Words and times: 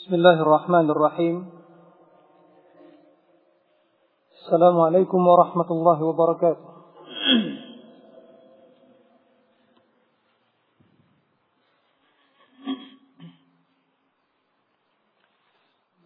بسم 0.00 0.14
الله 0.14 0.42
الرحمن 0.42 0.86
الرحيم. 0.90 1.36
السلام 4.32 4.76
عليكم 4.80 5.20
ورحمة 5.28 5.68
الله 5.70 5.98
وبركاته. 6.04 6.68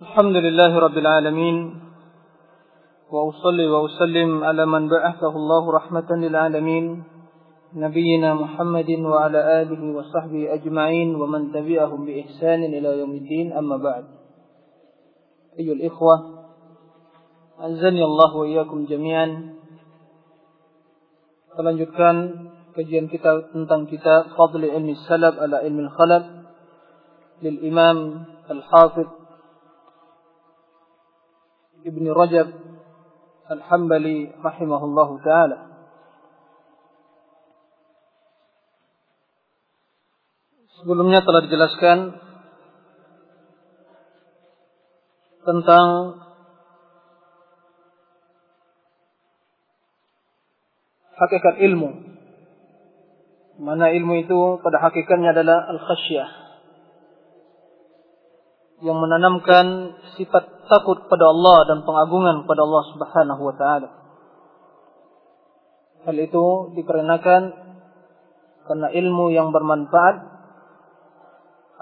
الحمد 0.02 0.36
لله 0.36 0.72
رب 0.78 0.96
العالمين 0.98 1.56
وأصلي 3.14 3.66
وأسلم 3.66 4.44
على 4.44 4.66
من 4.66 4.90
بعثه 4.90 5.32
الله 5.36 5.72
رحمة 5.72 6.10
للعالمين. 6.10 7.13
نبينا 7.74 8.34
محمد 8.34 8.90
وعلى 8.90 9.62
آله 9.62 9.96
وصحبه 9.96 10.54
أجمعين 10.54 11.14
ومن 11.14 11.52
تبعهم 11.52 12.06
بإحسان 12.06 12.64
إلى 12.64 12.98
يوم 12.98 13.10
الدين 13.10 13.52
أما 13.52 13.76
بعد 13.76 14.04
أيها 15.58 15.72
الإخوة 15.72 16.16
أنزلني 17.60 18.04
الله 18.04 18.36
وإياكم 18.36 18.84
جميعا 18.84 19.54
Melanjutkan 21.54 22.14
kajian 22.74 23.06
kita 23.06 23.54
tentang 23.54 23.86
kitab 23.86 24.34
Fadl 24.34 24.58
Ilmi 24.66 24.98
Salaf 25.06 25.38
ala 25.38 25.62
Ilmi 25.62 25.86
Khalaf 25.86 26.50
lil 27.46 27.62
Imam 27.62 28.26
Al-Hafidh 28.50 29.06
Ibn 31.86 32.04
Rajab 32.10 32.48
Al-Hambali 33.54 34.34
rahimahullahu 34.34 35.22
taala. 35.22 35.73
Sebelumnya 40.84 41.24
telah 41.24 41.40
dijelaskan 41.48 42.12
tentang 45.48 45.86
hakikat 51.16 51.56
ilmu. 51.64 51.88
Mana 53.64 53.96
ilmu 53.96 54.28
itu 54.28 54.60
pada 54.60 54.76
hakikatnya 54.84 55.32
adalah 55.32 55.72
al-khasyah. 55.72 56.28
Yang 58.84 58.98
menanamkan 59.00 59.66
sifat 60.20 60.68
takut 60.68 61.08
pada 61.08 61.32
Allah 61.32 61.58
dan 61.64 61.78
pengagungan 61.88 62.44
pada 62.44 62.60
Allah 62.60 62.84
Subhanahu 62.92 63.40
wa 63.40 63.54
taala. 63.56 63.88
Hal 66.04 66.16
itu 66.20 66.76
dikarenakan 66.76 67.42
karena 68.68 68.88
ilmu 68.92 69.32
yang 69.32 69.48
bermanfaat 69.48 70.33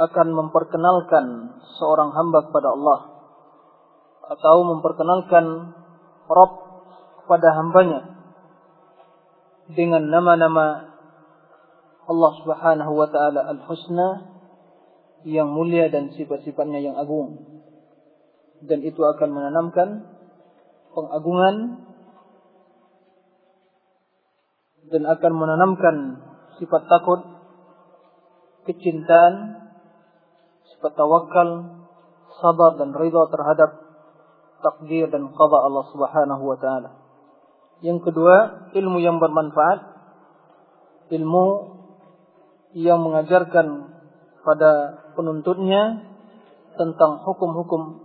akan 0.09 0.29
memperkenalkan 0.35 1.57
seorang 1.79 2.11
hamba 2.17 2.49
kepada 2.51 2.75
Allah 2.75 3.01
atau 4.33 4.57
memperkenalkan 4.67 5.77
Rabb 6.27 6.53
kepada 7.23 7.49
hambanya 7.59 8.01
dengan 9.71 10.09
nama-nama 10.11 10.93
Allah 12.03 12.33
Subhanahu 12.43 12.93
wa 12.99 13.09
taala 13.09 13.47
Al-Husna 13.47 14.33
yang 15.23 15.55
mulia 15.55 15.87
dan 15.87 16.11
sifat-sifatnya 16.19 16.83
yang 16.83 16.99
agung. 16.99 17.47
Dan 18.63 18.83
itu 18.83 18.99
akan 19.03 19.31
menanamkan 19.31 20.07
pengagungan 20.95 21.57
dan 24.93 25.03
akan 25.09 25.33
menanamkan 25.35 25.97
sifat 26.59 26.83
takut, 26.91 27.21
kecintaan, 28.69 29.62
sifat 30.71 30.93
tawakal, 30.95 31.49
sabar 32.39 32.79
dan 32.79 32.95
ridha 32.95 33.23
terhadap 33.31 33.71
takdir 34.63 35.11
dan 35.11 35.33
qada 35.35 35.59
Allah 35.67 35.85
Subhanahu 35.91 36.43
wa 36.47 36.59
taala. 36.59 36.91
Yang 37.83 38.11
kedua, 38.11 38.71
ilmu 38.79 39.03
yang 39.03 39.19
bermanfaat, 39.19 39.81
ilmu 41.11 41.47
yang 42.79 43.03
mengajarkan 43.03 43.91
pada 44.47 45.03
penuntutnya 45.19 46.09
tentang 46.79 47.21
hukum-hukum 47.27 48.01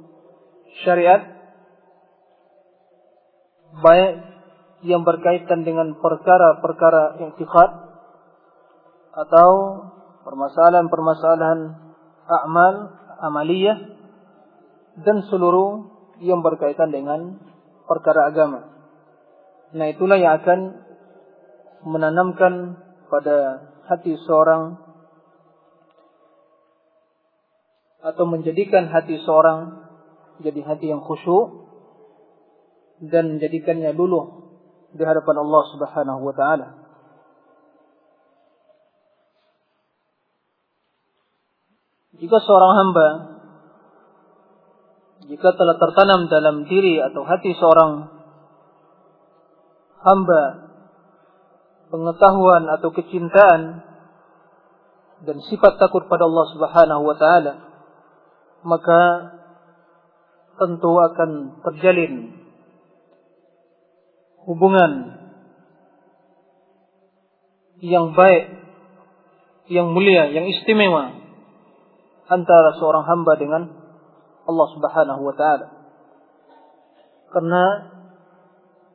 syariat 0.84 1.24
baik 3.80 4.14
yang 4.86 5.02
berkaitan 5.08 5.66
dengan 5.66 5.98
perkara-perkara 5.98 7.18
i'tiqad 7.22 7.72
atau 9.18 9.52
permasalahan-permasalahan 10.28 11.87
amal, 12.28 12.92
amaliyah 13.24 13.78
dan 15.02 15.24
seluruh 15.32 15.88
yang 16.20 16.44
berkaitan 16.44 16.92
dengan 16.92 17.40
perkara 17.88 18.28
agama. 18.30 18.68
Nah 19.74 19.88
itulah 19.92 20.20
yang 20.20 20.40
akan 20.42 20.60
menanamkan 21.88 22.82
pada 23.08 23.68
hati 23.88 24.20
seorang 24.28 24.76
atau 28.04 28.24
menjadikan 28.28 28.88
hati 28.88 29.20
seorang 29.24 29.88
jadi 30.40 30.62
hati 30.64 30.94
yang 30.94 31.02
khusyuk 31.02 31.68
dan 33.04 33.38
menjadikannya 33.38 33.94
luluh 33.94 34.48
di 34.94 35.04
hadapan 35.04 35.36
Allah 35.44 35.64
Subhanahu 35.76 36.22
wa 36.24 36.34
taala. 36.34 36.68
Jika 42.18 42.38
seorang 42.42 42.74
hamba 42.82 43.08
jika 45.28 45.50
telah 45.60 45.76
tertanam 45.76 46.32
dalam 46.32 46.64
diri 46.70 47.04
atau 47.04 47.28
hati 47.28 47.52
seorang 47.52 48.08
hamba 50.00 50.44
pengetahuan 51.92 52.64
atau 52.72 52.90
kecintaan 52.96 53.84
dan 55.28 55.38
sifat 55.50 55.82
takut 55.82 56.08
pada 56.08 56.30
Allah 56.30 56.46
Subhanahu 56.54 57.02
wa 57.04 57.16
taala 57.20 57.54
maka 58.64 59.02
tentu 60.58 60.92
akan 60.96 61.62
terjalin 61.66 62.14
hubungan 64.48 64.92
yang 67.84 68.16
baik 68.16 68.58
yang 69.68 69.92
mulia 69.92 70.32
yang 70.32 70.48
istimewa 70.48 71.17
antara 72.28 72.76
seorang 72.76 73.08
hamba 73.08 73.34
dengan 73.40 73.62
Allah 74.48 74.68
Subhanahu 74.76 75.22
wa 75.24 75.36
taala. 75.36 75.68
Karena 77.32 77.64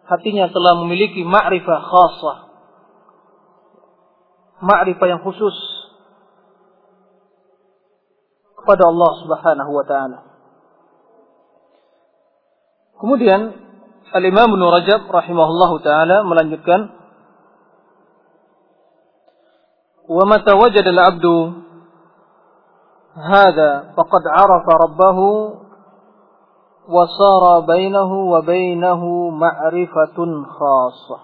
hatinya 0.09 0.49
telah 0.49 0.81
memiliki 0.85 1.25
ma'rifah 1.25 1.81
khasah. 1.81 2.39
Ma'rifah 4.63 5.07
yang 5.09 5.21
khusus 5.21 5.57
kepada 8.57 8.89
Allah 8.89 9.11
Subhanahu 9.25 9.71
wa 9.75 9.85
taala. 9.85 10.19
Kemudian 13.01 13.41
Al-Imam 14.13 14.53
Ibnu 14.55 14.67
Rajab 14.69 15.09
rahimahullahu 15.09 15.81
taala 15.83 16.23
melanjutkan 16.23 17.03
Wa 20.13 20.25
mata 20.29 20.59
wajada 20.59 20.91
al-'abdu 20.93 21.35
هذا 23.18 23.94
فقد 23.98 24.24
عرف 24.28 24.66
ربه 24.84 25.20
وصار 26.88 27.44
بينه 27.68 28.12
وبينه 28.14 29.02
معرفة 29.30 30.18
خاصة 30.60 31.20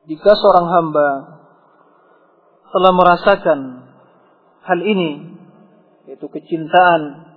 jika 0.00 0.32
seorang 0.32 0.66
hamba 0.66 1.08
telah 2.72 2.92
merasakan 2.96 3.60
hal 4.64 4.80
ini 4.80 5.36
yaitu 6.08 6.26
kecintaan 6.32 7.30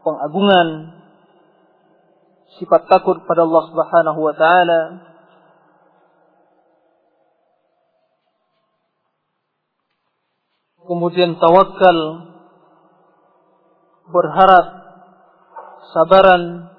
pengagungan 0.00 0.98
sifat 2.56 2.88
takut 2.88 3.22
pada 3.28 3.44
Allah 3.44 3.62
Subhanahu 3.68 4.20
wa 4.24 4.34
taala 4.34 4.80
kemudian 10.87 11.39
tawakal, 11.39 11.99
berharap, 14.11 14.65
sabaran. 15.95 16.73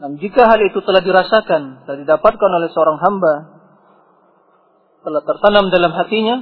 Dan 0.00 0.16
jika 0.16 0.48
hal 0.48 0.60
itu 0.64 0.80
telah 0.80 1.04
dirasakan 1.04 1.84
dan 1.84 1.96
didapatkan 2.06 2.50
oleh 2.50 2.68
seorang 2.72 2.98
hamba, 3.04 3.34
telah 5.04 5.22
tertanam 5.24 5.68
dalam 5.68 5.92
hatinya, 5.92 6.36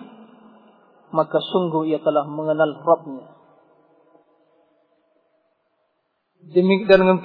maka 1.11 1.38
sungguh 1.43 1.91
ia 1.91 1.99
telah 1.99 2.26
mengenal 2.29 2.79
Rabbnya. 2.87 3.26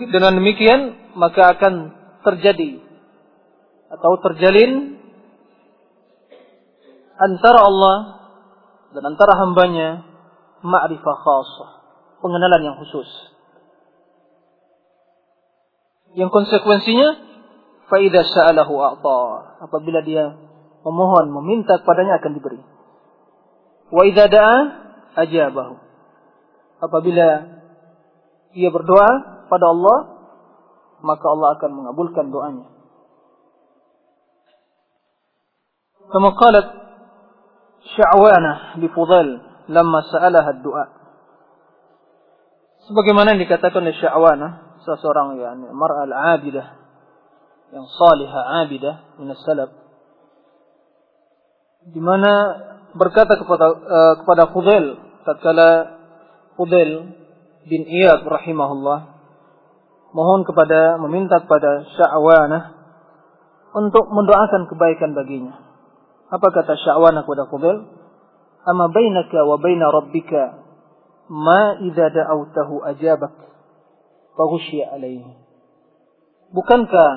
Dengan 0.09 0.33
demikian, 0.41 1.13
maka 1.13 1.53
akan 1.53 1.73
terjadi 2.25 2.81
atau 3.93 4.17
terjalin 4.25 4.97
antara 7.13 7.61
Allah 7.61 8.22
dan 8.93 9.03
antara 9.09 9.33
hambanya 9.41 10.05
ma'rifah 10.61 11.17
khasah, 11.17 11.69
pengenalan 12.21 12.61
yang 12.61 12.75
khusus. 12.77 13.09
Yang 16.13 16.29
konsekuensinya 16.29 17.09
faida 17.89 18.21
sa'alahu 18.21 18.73
a'ta. 18.77 19.21
Apabila 19.65 20.05
dia 20.05 20.37
memohon, 20.85 21.33
meminta 21.41 21.81
kepadanya 21.81 22.21
akan 22.21 22.31
diberi. 22.37 22.61
Wa 23.89 24.01
idza 24.05 24.29
da'a 24.29 24.57
ajabahu. 25.25 25.75
Apabila 26.85 27.27
ia 28.53 28.69
berdoa 28.69 29.09
pada 29.49 29.65
Allah, 29.73 29.97
maka 31.01 31.25
Allah 31.25 31.49
akan 31.57 31.71
mengabulkan 31.73 32.29
doanya. 32.29 32.67
Qalat 36.13 36.82
Sya'wana 37.83 38.79
li 38.79 38.87
Fudail 38.87 39.29
lamma 39.67 39.99
sa'alaha 40.07 40.49
ad-du'a. 40.55 40.85
Sebagaimana 42.87 43.35
yang 43.35 43.41
dikatakan 43.43 43.83
oleh 43.83 43.95
Sya'wana, 43.99 44.47
seseorang 44.83 45.39
yani 45.39 45.67
mar'al 45.71 46.11
'abidah 46.11 46.67
yang 47.71 47.85
salihah 47.87 48.63
'abidah 48.63 48.95
min 49.19 49.31
salaf 49.39 49.71
di 51.89 51.99
mana 51.99 52.31
berkata 52.95 53.35
kepada 53.35 53.65
uh, 53.75 54.13
kepada 54.23 54.43
Fudail 54.55 54.95
tatkala 55.27 55.99
Fudail 56.55 57.11
bin 57.67 57.83
Iyad 57.83 58.23
rahimahullah 58.23 58.99
mohon 60.13 60.45
kepada 60.47 61.01
meminta 61.01 61.41
kepada 61.43 61.83
Sya'wana 61.97 62.59
untuk 63.73 64.05
mendoakan 64.13 64.69
kebaikan 64.69 65.17
baginya. 65.17 65.72
Apa 66.33 66.47
kata 66.49 66.73
Sya'wana 66.73 67.21
kepada 67.21 67.45
Fudail? 67.45 67.85
Ama 68.65 68.89
bainaka 68.89 69.45
wa 69.45 69.61
baina 69.61 69.93
rabbika 69.93 70.65
ma 71.29 71.77
idza 71.77 72.09
da'awtahu 72.09 72.81
ajabak 72.95 73.37
faghshiya 74.33 74.97
alaihi. 74.97 75.29
Bukankah 76.49 77.09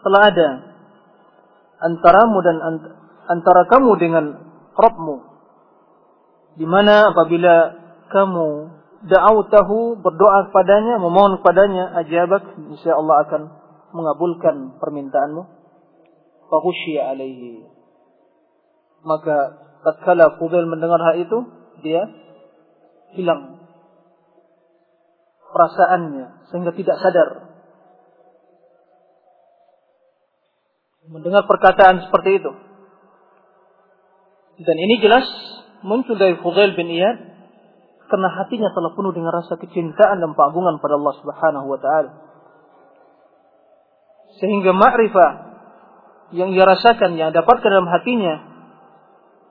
telah 0.00 0.22
ada 0.32 0.48
antaramu 1.84 2.38
dan 2.40 2.56
antara 3.28 3.68
kamu 3.68 3.92
dengan 4.00 4.24
Rabbmu 4.76 5.16
di 6.56 6.64
mana 6.64 7.12
apabila 7.12 7.54
kamu 8.08 8.48
da'autahu 9.04 10.00
berdoa 10.00 10.48
kepadanya 10.48 10.96
memohon 10.96 11.40
kepadanya 11.40 11.92
ajabak 12.00 12.56
insya 12.72 12.96
Allah 12.96 13.28
akan 13.28 13.42
mengabulkan 13.92 14.80
permintaanmu 14.80 15.42
faghshiya 16.48 17.12
alaihi 17.12 17.75
maka 19.06 19.62
tatkala 19.86 20.34
Fudail 20.42 20.66
mendengar 20.66 20.98
hal 20.98 21.22
itu 21.22 21.38
dia 21.86 22.10
hilang 23.14 23.62
perasaannya 25.46 26.50
sehingga 26.50 26.74
tidak 26.74 26.98
sadar. 26.98 27.28
Mendengar 31.06 31.46
perkataan 31.46 32.02
seperti 32.02 32.42
itu. 32.42 32.50
Dan 34.66 34.74
ini 34.74 34.98
jelas 34.98 35.22
muncul 35.86 36.18
dari 36.18 36.34
Fudail 36.42 36.74
bin 36.74 36.90
Iyad 36.90 37.18
karena 38.10 38.28
hatinya 38.42 38.74
telah 38.74 38.90
penuh 38.90 39.14
dengan 39.14 39.30
rasa 39.30 39.54
kecintaan 39.54 40.18
dan 40.18 40.34
pengagungan 40.34 40.82
pada 40.82 40.98
Allah 40.98 41.14
Subhanahu 41.22 41.66
wa 41.70 41.78
taala. 41.78 42.10
Sehingga 44.42 44.74
ma'rifah 44.74 45.30
yang 46.34 46.50
ia 46.50 46.66
rasakan, 46.66 47.14
yang 47.14 47.30
dapatkan 47.30 47.70
dalam 47.70 47.86
hatinya 47.86 48.55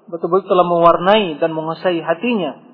betul-betul 0.05 0.49
telah 0.49 0.67
mewarnai 0.67 1.41
dan 1.41 1.49
menguasai 1.53 1.97
hatinya 2.01 2.65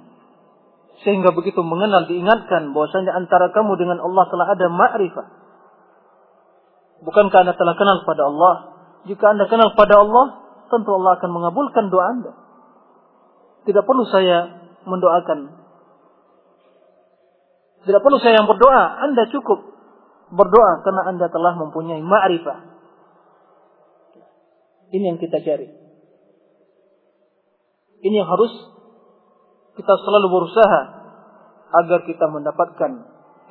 sehingga 1.02 1.34
begitu 1.34 1.66
mengenal 1.66 2.06
diingatkan 2.06 2.78
bahwasanya 2.78 3.18
antara 3.18 3.50
kamu 3.50 3.74
dengan 3.80 3.98
Allah 4.06 4.26
telah 4.30 4.48
ada 4.54 4.68
ma'rifah. 4.70 5.28
Bukankah 7.02 7.42
Anda 7.42 7.58
telah 7.58 7.74
kenal 7.74 8.06
pada 8.06 8.30
Allah? 8.30 8.56
Jika 9.10 9.34
Anda 9.34 9.50
kenal 9.50 9.74
pada 9.74 9.98
Allah, 9.98 10.26
tentu 10.70 10.94
Allah 10.94 11.18
akan 11.18 11.30
mengabulkan 11.34 11.90
doa 11.90 12.06
Anda. 12.06 12.32
Tidak 13.66 13.82
perlu 13.82 14.06
saya 14.06 14.70
mendoakan. 14.86 15.58
Tidak 17.82 18.02
perlu 18.06 18.18
saya 18.22 18.38
yang 18.38 18.46
berdoa, 18.46 19.02
Anda 19.02 19.26
cukup 19.34 19.58
berdoa 20.30 20.86
karena 20.86 21.02
Anda 21.10 21.26
telah 21.34 21.58
mempunyai 21.58 22.06
ma'rifah. 22.06 22.60
Ini 24.94 25.18
yang 25.18 25.18
kita 25.18 25.42
cari. 25.42 25.81
Ini 28.02 28.16
yang 28.26 28.30
harus 28.30 28.50
kita 29.78 29.94
selalu 30.02 30.28
berusaha 30.30 30.82
agar 31.72 32.04
kita 32.04 32.26
mendapatkan 32.28 32.92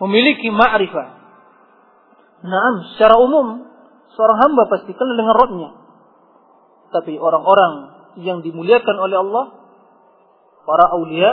memiliki 0.03 0.53
ma'rifah. 0.53 1.09
Naam, 2.41 2.75
secara 2.95 3.21
umum 3.21 3.69
seorang 4.17 4.39
hamba 4.43 4.63
pasti 4.69 4.93
kenal 4.93 5.17
dengan 5.17 5.37
Rabbnya. 5.37 5.71
Tapi 6.91 7.15
orang-orang 7.21 7.73
yang 8.19 8.43
dimuliakan 8.43 8.97
oleh 8.99 9.17
Allah, 9.23 9.45
para 10.67 10.85
aulia, 10.99 11.31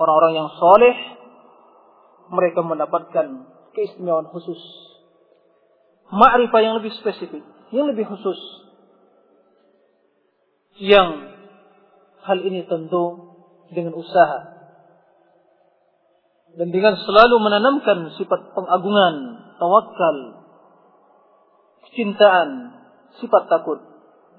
orang-orang 0.00 0.32
yang 0.32 0.48
soleh, 0.56 0.96
mereka 2.32 2.64
mendapatkan 2.64 3.46
keistimewaan 3.76 4.32
khusus. 4.32 4.58
Ma'rifah 6.08 6.60
yang 6.62 6.74
lebih 6.80 6.94
spesifik, 6.96 7.44
yang 7.74 7.90
lebih 7.90 8.06
khusus. 8.08 8.38
Yang 10.80 11.35
hal 12.26 12.38
ini 12.42 12.66
tentu 12.66 13.34
dengan 13.70 13.94
usaha 13.94 14.56
dan 16.56 16.72
dengan 16.72 16.96
selalu 16.96 17.36
menanamkan 17.36 18.16
sifat 18.16 18.56
pengagungan, 18.56 19.14
tawakal, 19.60 20.16
kecintaan, 21.84 22.80
sifat 23.20 23.44
takut 23.52 23.76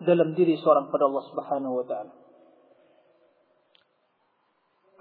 dalam 0.01 0.34
diri 0.34 0.57
seorang 0.57 0.89
pada 0.89 1.06
Allah 1.06 1.24
Subhanahu 1.30 1.75
wa 1.81 1.86
taala. 1.86 2.13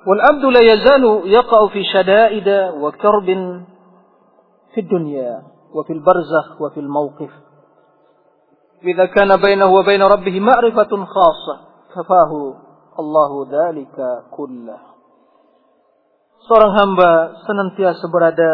والعبد 0.06 0.44
لا 0.54 0.62
يزال 0.62 1.04
يقع 1.26 1.60
في 1.74 1.82
شدائد 1.82 2.48
وكرب 2.78 3.28
في 4.74 4.80
الدنيا 4.80 5.42
وفي 5.74 5.92
البرزخ 5.92 6.46
وفي 6.62 6.80
الموقف 6.80 7.32
إذا 8.86 9.06
كان 9.06 9.34
بينه 9.42 9.66
وبين 9.66 10.02
ربه 10.02 10.40
معرفة 10.40 10.92
خاصة 11.04 11.54
كفاه 11.90 12.32
Allahu 12.96 13.44
dzalika 13.52 14.32
kullah. 14.32 14.96
Seorang 16.48 16.72
hamba 16.72 17.10
senantiasa 17.44 18.04
berada 18.09 18.52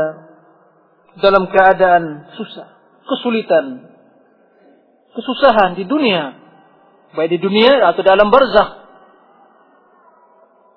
dalam 1.22 1.46
keadaan 1.46 2.34
susah, 2.34 2.68
kesulitan, 3.06 3.86
kesusahan 5.14 5.78
di 5.78 5.84
dunia, 5.86 6.34
baik 7.14 7.36
di 7.36 7.38
dunia 7.38 7.86
atau 7.92 8.02
dalam 8.02 8.32
barzakh. 8.32 8.82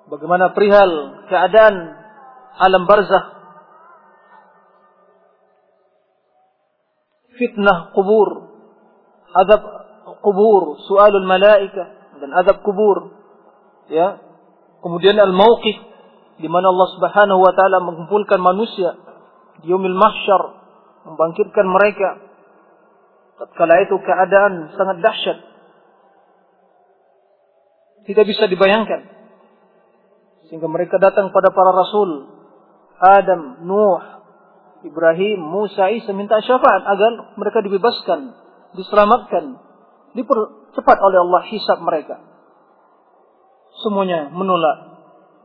Bagaimana 0.06 0.54
perihal 0.54 1.24
keadaan 1.26 1.74
alam 2.62 2.86
barzakh? 2.86 3.26
Fitnah 7.36 7.90
kubur, 7.92 8.28
adab 9.34 9.60
kubur, 10.22 10.78
soalul 10.86 11.26
malaika 11.26 12.14
dan 12.22 12.30
adab 12.32 12.62
kubur 12.62 13.25
ya. 13.90 14.22
Kemudian 14.82 15.18
al-mauqif 15.18 15.76
di 16.36 16.48
mana 16.52 16.68
Allah 16.70 16.88
Subhanahu 16.94 17.40
wa 17.40 17.52
taala 17.56 17.78
mengumpulkan 17.82 18.38
manusia 18.38 18.94
di 19.64 19.72
yaumil 19.72 19.96
mahsyar 19.96 20.42
membangkitkan 21.08 21.66
mereka. 21.66 22.22
Tatkala 23.36 23.84
itu 23.84 23.96
keadaan 24.00 24.72
sangat 24.74 24.96
dahsyat. 25.04 25.38
Tidak 28.06 28.24
bisa 28.24 28.46
dibayangkan. 28.48 29.12
Sehingga 30.46 30.70
mereka 30.70 30.96
datang 31.02 31.34
pada 31.34 31.50
para 31.50 31.74
rasul. 31.74 32.32
Adam, 32.96 33.66
Nuh, 33.66 34.00
Ibrahim, 34.88 35.42
Musa, 35.42 35.92
Isa 35.92 36.16
minta 36.16 36.40
syafaat 36.40 36.86
agar 36.86 37.36
mereka 37.36 37.60
dibebaskan, 37.60 38.32
diselamatkan, 38.78 39.60
dipercepat 40.16 40.96
oleh 40.96 41.18
Allah 41.20 41.42
hisab 41.50 41.84
mereka 41.84 42.35
semuanya 43.84 44.32
menolak. 44.32 44.96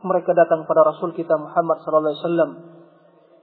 Mereka 0.02 0.34
datang 0.34 0.66
pada 0.66 0.82
Rasul 0.82 1.14
kita 1.14 1.38
Muhammad 1.38 1.82
sallallahu 1.82 2.10
alaihi 2.10 2.22
wasallam. 2.24 2.50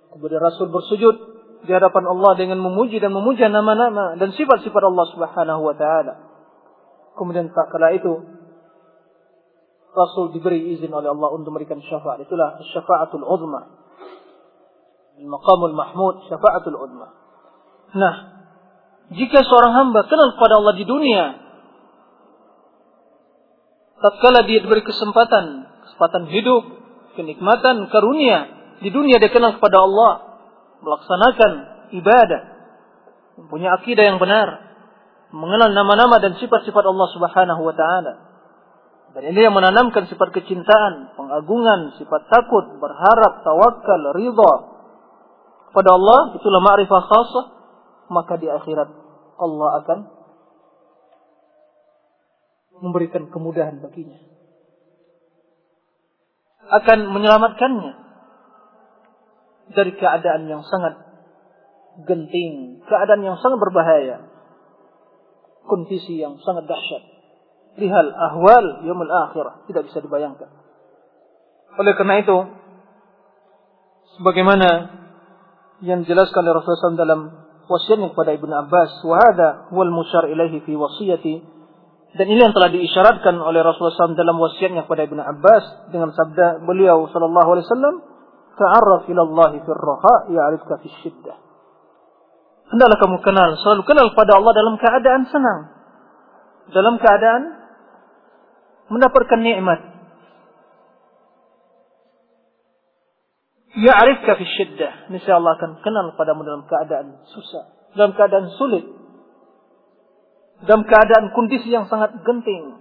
Kemudian 0.10 0.42
Rasul 0.44 0.68
bersujud 0.74 1.16
di 1.64 1.72
hadapan 1.72 2.08
Allah 2.08 2.32
dengan 2.40 2.60
memuji 2.60 3.00
dan 3.00 3.12
memuja 3.12 3.48
nama-nama 3.52 4.16
dan 4.16 4.32
sifat-sifat 4.32 4.84
Allah 4.84 5.06
Subhanahu 5.12 5.62
wa 5.64 5.76
taala. 5.76 6.14
Kemudian 7.16 7.52
tak 7.52 7.68
kala 7.72 7.96
itu 7.96 8.40
Rasul 9.90 10.32
diberi 10.32 10.78
izin 10.78 10.94
oleh 10.94 11.10
Allah 11.12 11.30
untuk 11.34 11.52
memberikan 11.52 11.82
syafaat. 11.82 12.24
Itulah 12.24 12.62
syafaatul 12.72 13.26
uzma. 13.26 13.62
Maqamul 15.20 15.76
mahmud 15.76 16.24
syafaatul 16.32 16.78
uzma. 16.80 17.08
Nah, 17.98 18.16
jika 19.10 19.42
seorang 19.42 19.74
hamba 19.74 20.06
kenal 20.06 20.38
kepada 20.38 20.62
Allah 20.62 20.74
di 20.78 20.86
dunia, 20.86 21.49
tatkala 24.00 24.48
dia 24.48 24.64
diberi 24.64 24.84
kesempatan, 24.84 25.68
kesempatan 25.88 26.24
hidup, 26.32 26.64
kenikmatan, 27.20 27.88
karunia. 27.92 28.40
Di 28.80 28.90
dunia 28.90 29.20
dia 29.20 29.32
kenal 29.32 29.60
kepada 29.60 29.84
Allah. 29.84 30.12
Melaksanakan 30.80 31.52
ibadah. 31.92 32.42
Mempunyai 33.36 33.72
akidah 33.76 34.04
yang 34.08 34.20
benar. 34.20 34.72
Mengenal 35.36 35.76
nama-nama 35.76 36.18
dan 36.24 36.40
sifat-sifat 36.40 36.84
Allah 36.88 37.08
subhanahu 37.12 37.62
wa 37.62 37.76
ta'ala. 37.76 38.14
Dan 39.10 39.36
ini 39.36 39.40
yang 39.42 39.58
menanamkan 39.58 40.06
sifat 40.06 40.32
kecintaan, 40.32 41.18
pengagungan, 41.18 41.98
sifat 41.98 42.30
takut, 42.30 42.78
berharap, 42.78 43.42
tawakal, 43.42 44.04
ridha 44.16 44.54
kepada 45.70 45.90
Allah. 45.94 46.20
Itulah 46.40 46.62
ma'rifah 46.64 47.04
khasah. 47.04 47.46
Maka 48.10 48.42
di 48.42 48.50
akhirat 48.50 48.90
Allah 49.38 49.70
akan 49.86 50.00
memberikan 52.80 53.28
kemudahan 53.30 53.84
baginya 53.84 54.30
akan 56.70 57.00
menyelamatkannya 57.18 57.94
dari 59.74 59.92
keadaan 59.98 60.50
yang 60.50 60.62
sangat 60.66 60.98
genting, 62.06 62.86
keadaan 62.86 63.22
yang 63.26 63.38
sangat 63.42 63.58
berbahaya, 63.58 64.30
kondisi 65.66 66.22
yang 66.22 66.38
sangat 66.46 66.70
dahsyat. 66.70 67.04
Lihal 67.78 68.12
ahwal 68.12 68.86
yaumul 68.86 69.10
akhirah 69.10 69.66
tidak 69.70 69.90
bisa 69.90 70.02
dibayangkan. 70.02 70.50
Oleh 71.78 71.94
karena 71.94 72.22
itu, 72.22 72.38
sebagaimana 74.18 74.70
yang 75.86 76.04
dijelaskan 76.04 76.44
oleh 76.44 76.54
Rasulullah 76.60 76.92
SAW 76.92 77.00
dalam 77.00 77.22
wasiatnya 77.70 78.10
kepada 78.12 78.36
Ibnu 78.36 78.52
Abbas, 78.52 79.00
wahada 79.06 79.70
wal 79.70 79.94
musyar 79.94 80.28
ilaihi 80.28 80.66
fi 80.66 80.74
wasiyati 80.76 81.59
dan 82.10 82.26
ini 82.26 82.42
yang 82.42 82.58
telah 82.58 82.74
diisyaratkan 82.74 83.38
oleh 83.38 83.62
Rasulullah 83.62 83.94
SAW 83.94 84.18
dalam 84.18 84.42
wasiatnya 84.42 84.90
kepada 84.90 85.06
Ibnu 85.06 85.22
Abbas 85.22 85.94
dengan 85.94 86.10
sabda 86.10 86.66
beliau 86.66 87.06
sallallahu 87.06 87.50
alaihi 87.54 87.66
wasallam, 87.70 87.96
"Ta'arraf 88.58 89.06
ila 89.14 89.22
Allah 89.30 89.52
fi 89.62 89.70
ar-raha 89.70 90.16
ya'rifka 90.34 90.82
fi 90.82 90.90
syiddah." 91.06 91.38
Hendaklah 92.74 92.98
kamu 92.98 93.18
kenal, 93.22 93.50
selalu 93.62 93.82
kenal 93.86 94.06
kepada 94.14 94.42
Allah 94.42 94.54
dalam 94.58 94.76
keadaan 94.82 95.22
senang. 95.30 95.60
Dalam 96.70 96.96
keadaan 96.98 97.42
mendapatkan 98.90 99.40
nikmat. 99.42 99.80
Ya'rifka 103.78 104.34
fi 104.34 104.46
syiddah. 104.58 105.14
Niscaya 105.14 105.38
Allah 105.38 105.62
akan 105.62 105.86
kenal 105.86 106.18
padamu 106.18 106.42
dalam 106.42 106.66
keadaan 106.66 107.22
susah, 107.30 107.70
dalam 107.94 108.18
keadaan 108.18 108.50
sulit 108.58 108.99
dalam 110.64 110.84
keadaan 110.84 111.32
kondisi 111.32 111.72
yang 111.72 111.88
sangat 111.88 112.20
genting, 112.24 112.80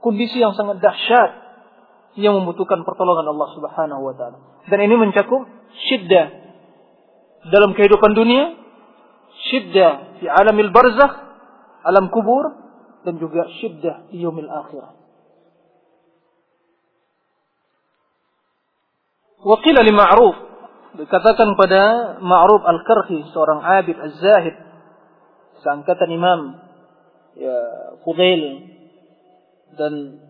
kondisi 0.00 0.40
yang 0.40 0.56
sangat 0.56 0.80
dahsyat 0.80 1.30
yang 2.14 2.38
membutuhkan 2.38 2.86
pertolongan 2.86 3.26
Allah 3.34 3.48
Subhanahu 3.52 4.02
wa 4.06 4.14
taala. 4.14 4.38
Dan 4.70 4.78
ini 4.86 4.94
mencakup 4.96 5.44
syiddah 5.90 6.26
dalam 7.50 7.76
kehidupan 7.76 8.16
dunia, 8.16 8.56
syiddah 9.50 10.22
di 10.22 10.26
alamil 10.30 10.72
barzakh, 10.72 11.14
alam 11.84 12.08
kubur 12.08 12.54
dan 13.04 13.20
juga 13.20 13.44
syiddah 13.60 14.08
di 14.08 14.24
yaumil 14.24 14.48
akhirah. 14.48 14.96
Waqila 19.44 19.84
li 19.84 19.92
Ma'ruf 19.92 20.36
dikatakan 20.96 21.52
pada 21.60 21.82
Ma'ruf 22.24 22.64
Al-Karhi 22.64 23.28
seorang 23.36 23.60
abid 23.60 24.00
az-zahid 24.00 24.56
seangkatan 25.60 26.08
Imam 26.08 26.63
ya 27.34 27.56
Fudail 28.02 28.42
dan 29.74 30.22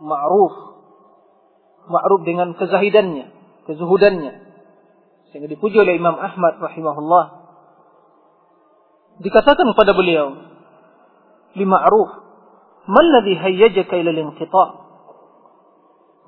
ma'ruf 0.00 0.70
ma'ruf 1.90 2.20
dengan 2.22 2.54
kezahidannya, 2.54 3.26
kezuhudannya. 3.66 4.32
Sehingga 5.30 5.50
dipuji 5.50 5.78
oleh 5.78 5.98
Imam 5.98 6.18
Ahmad 6.18 6.58
rahimahullah. 6.62 7.24
Dikatakan 9.20 9.66
kepada 9.74 9.92
beliau, 9.94 10.32
"Lima'ruf, 11.58 12.10
man 12.88 13.04
ladzi 13.10 13.34
hayyajaka 13.36 13.94
ila 14.00 14.10
al-inqita'?" 14.10 14.70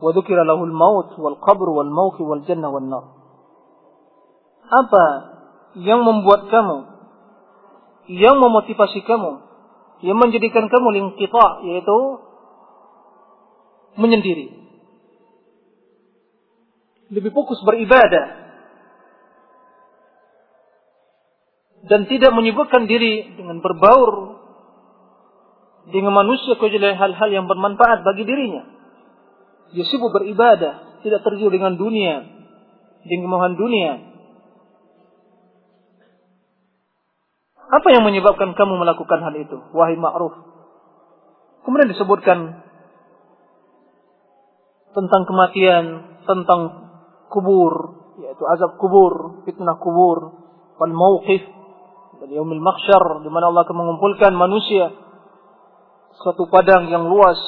Wa 0.02 0.10
dzukira 0.10 0.42
lahu 0.42 0.66
al-maut 0.66 1.14
wal 1.14 1.38
qabr 1.38 1.66
wal 1.70 1.90
mawq 1.90 2.18
wal 2.26 2.42
jannah 2.42 2.70
wan 2.74 2.90
nar. 2.90 3.04
Apa 4.66 5.04
yang 5.78 6.02
membuat 6.02 6.50
kamu 6.50 6.90
yang 8.10 8.42
memotivasi 8.42 9.06
kamu 9.06 9.51
yang 10.02 10.18
menjadikan 10.18 10.66
kamu 10.66 10.88
lingkita 10.98 11.46
yaitu 11.62 11.98
menyendiri. 13.96 14.46
Lebih 17.12 17.30
fokus 17.30 17.60
beribadah 17.62 18.42
dan 21.86 22.06
tidak 22.06 22.32
menyibukkan 22.34 22.86
diri 22.86 23.36
dengan 23.36 23.58
berbaur 23.62 24.42
dengan 25.90 26.14
manusia 26.14 26.54
kecuali 26.54 26.94
hal-hal 26.94 27.28
yang 27.30 27.46
bermanfaat 27.50 28.06
bagi 28.06 28.22
dirinya. 28.22 28.62
Dia 29.74 29.84
sibuk 29.88 30.14
beribadah, 30.14 31.02
tidak 31.02 31.26
tergiur 31.26 31.50
dengan 31.50 31.74
dunia, 31.74 32.22
dengan 33.02 33.22
kemauan 33.26 33.54
dunia, 33.58 34.11
Apa 37.72 37.88
yang 37.88 38.04
menyebabkan 38.04 38.52
kamu 38.52 38.76
melakukan 38.76 39.24
hal 39.24 39.32
itu? 39.32 39.56
Wahai 39.72 39.96
ma'ruf. 39.96 40.36
Kemudian 41.64 41.88
disebutkan 41.88 42.68
tentang 44.92 45.22
kematian, 45.24 45.84
tentang 46.28 46.60
kubur, 47.32 47.96
yaitu 48.20 48.44
azab 48.44 48.76
kubur, 48.76 49.40
fitnah 49.48 49.80
kubur, 49.80 50.36
wal 50.76 50.92
mauqif, 50.92 51.40
dan 52.20 52.28
yaumil 52.28 52.60
mahsyar, 52.60 53.24
di 53.24 53.30
mana 53.32 53.48
Allah 53.48 53.64
akan 53.64 53.76
mengumpulkan 53.78 54.36
manusia 54.36 54.92
suatu 56.20 56.44
padang 56.52 56.92
yang 56.92 57.08
luas, 57.08 57.40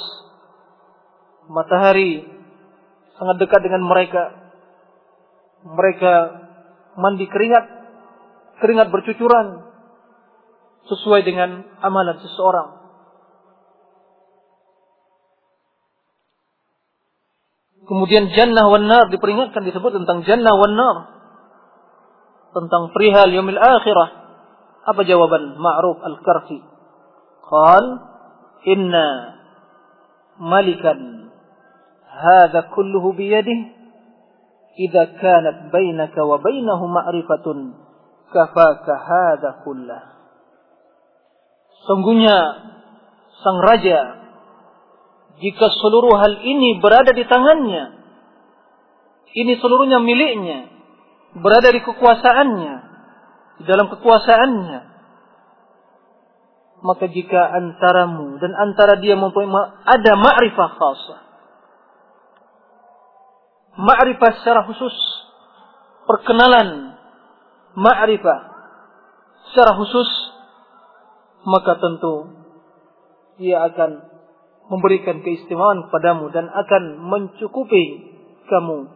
matahari 1.52 2.24
sangat 3.20 3.44
dekat 3.44 3.60
dengan 3.60 3.84
mereka, 3.84 4.32
mereka 5.68 6.12
mandi 6.96 7.28
keringat, 7.28 7.64
keringat 8.64 8.88
bercucuran, 8.88 9.73
sesuai 10.88 11.24
dengan 11.24 11.64
amalan 11.80 12.20
seseorang. 12.20 12.84
Kemudian 17.84 18.32
jannah 18.32 18.64
wan 18.72 18.88
nar 18.88 19.12
diperingatkan 19.12 19.60
disebut 19.68 19.92
tentang 19.92 20.24
jannah 20.24 20.56
wan 20.56 20.72
nar. 20.72 20.96
Tentang 22.56 22.96
perihal 22.96 23.28
yaumil 23.28 23.60
akhirah. 23.60 24.24
Apa 24.84 25.00
jawaban 25.04 25.56
Ma'ruf 25.56 26.00
Al-Karfi? 26.00 26.60
Qal 27.44 27.84
inna 28.68 29.08
malikan 30.40 31.28
hadha 32.08 32.72
kulluhu 32.72 33.16
biyadih 33.16 33.74
idza 34.80 35.18
kanat 35.20 35.68
bainaka 35.72 36.20
wa 36.24 36.40
bainahu 36.40 36.84
ma'rifatun 36.88 37.74
kafaka 38.32 38.92
hadha 38.96 39.60
kullah. 39.66 40.13
Sungguhnya 41.84 42.36
sang 43.44 43.58
raja 43.60 44.24
jika 45.42 45.66
seluruh 45.82 46.14
hal 46.14 46.40
ini 46.46 46.78
berada 46.78 47.10
di 47.10 47.26
tangannya, 47.26 47.84
ini 49.34 49.52
seluruhnya 49.58 49.98
miliknya, 49.98 50.70
berada 51.34 51.74
di 51.74 51.82
kekuasaannya, 51.82 52.74
di 53.58 53.64
dalam 53.66 53.90
kekuasaannya, 53.90 54.80
maka 56.86 57.04
jika 57.10 57.40
antaramu 57.50 58.38
dan 58.38 58.54
antara 58.54 59.00
dia 59.02 59.18
mempunyai 59.18 59.50
ada 59.84 60.12
ma'rifah 60.14 60.70
khasah, 60.78 61.20
ma'rifah 63.74 64.30
secara 64.38 64.70
khusus, 64.70 64.94
perkenalan 66.06 66.94
ma'rifah 67.74 68.38
secara 69.50 69.74
khusus 69.82 70.08
maka 71.44 71.76
tentu 71.76 72.14
ia 73.40 73.68
akan 73.68 73.90
memberikan 74.72 75.20
keistimewaan 75.20 75.88
kepadamu 75.88 76.32
dan 76.32 76.48
akan 76.48 76.82
mencukupi 77.04 78.16
kamu 78.48 78.88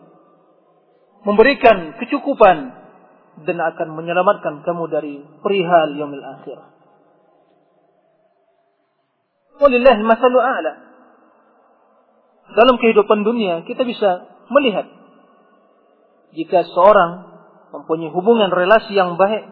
memberikan 1.28 1.98
kecukupan 1.98 2.72
dan 3.44 3.56
akan 3.60 3.88
menyelamatkan 3.94 4.62
kamu 4.64 4.84
dari 4.90 5.14
perihal 5.42 5.94
yaumil 5.94 6.24
akhir. 6.24 6.58
Walillah 9.58 9.96
masalu 10.06 10.38
a'la. 10.38 10.72
Dalam 12.48 12.80
kehidupan 12.80 13.28
dunia 13.28 13.66
kita 13.68 13.84
bisa 13.84 14.24
melihat 14.48 14.88
jika 16.32 16.64
seorang 16.64 17.28
mempunyai 17.76 18.08
hubungan 18.08 18.48
relasi 18.48 18.96
yang 18.96 19.20
baik 19.20 19.44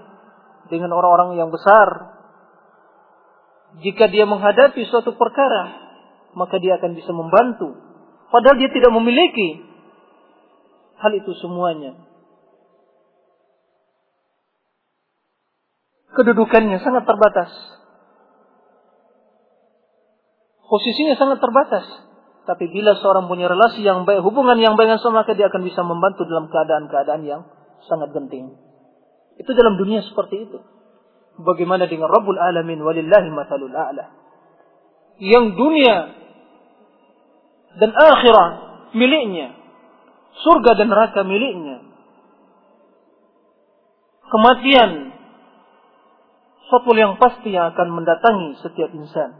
dengan 0.72 0.96
orang-orang 0.96 1.36
yang 1.36 1.52
besar 1.52 2.15
jika 3.85 4.09
dia 4.09 4.25
menghadapi 4.25 4.85
suatu 4.88 5.16
perkara, 5.16 5.73
maka 6.33 6.56
dia 6.61 6.80
akan 6.80 6.97
bisa 6.97 7.12
membantu. 7.12 7.76
Padahal 8.33 8.56
dia 8.56 8.71
tidak 8.73 8.92
memiliki 8.92 9.62
hal 10.97 11.12
itu 11.12 11.33
semuanya 11.38 12.06
kedudukannya 16.16 16.80
sangat 16.80 17.04
terbatas. 17.04 17.52
Posisinya 20.66 21.14
sangat 21.21 21.38
terbatas. 21.38 21.85
Tapi 22.49 22.64
bila 22.73 22.97
seorang 22.97 23.28
punya 23.28 23.47
relasi 23.50 23.85
yang 23.85 24.09
baik, 24.09 24.25
hubungan 24.25 24.56
yang 24.59 24.75
baik 24.75 24.90
dengan 24.90 25.02
sama, 25.02 25.23
maka 25.23 25.37
dia 25.37 25.52
akan 25.52 25.62
bisa 25.62 25.83
membantu 25.85 26.25
dalam 26.26 26.49
keadaan-keadaan 26.49 27.23
yang 27.26 27.42
sangat 27.87 28.11
genting. 28.16 28.56
Itu 29.37 29.50
dalam 29.52 29.76
dunia 29.76 30.02
seperti 30.02 30.49
itu. 30.49 30.59
Bagaimana 31.36 31.84
dengan 31.84 32.08
Rabbul 32.08 32.40
Alamin 32.40 32.80
walillahi 32.80 33.28
matalul 33.28 33.72
a'la. 33.76 34.08
Yang 35.20 35.44
dunia 35.56 35.96
dan 37.76 37.90
akhirah 37.92 38.48
miliknya. 38.96 39.52
Surga 40.40 40.80
dan 40.80 40.88
neraka 40.88 41.24
miliknya. 41.24 41.84
Kematian 44.26 45.16
suatu 46.66 46.92
yang 46.96 47.20
pasti 47.20 47.52
yang 47.52 47.72
akan 47.72 47.88
mendatangi 47.92 48.58
setiap 48.64 48.90
insan. 48.96 49.38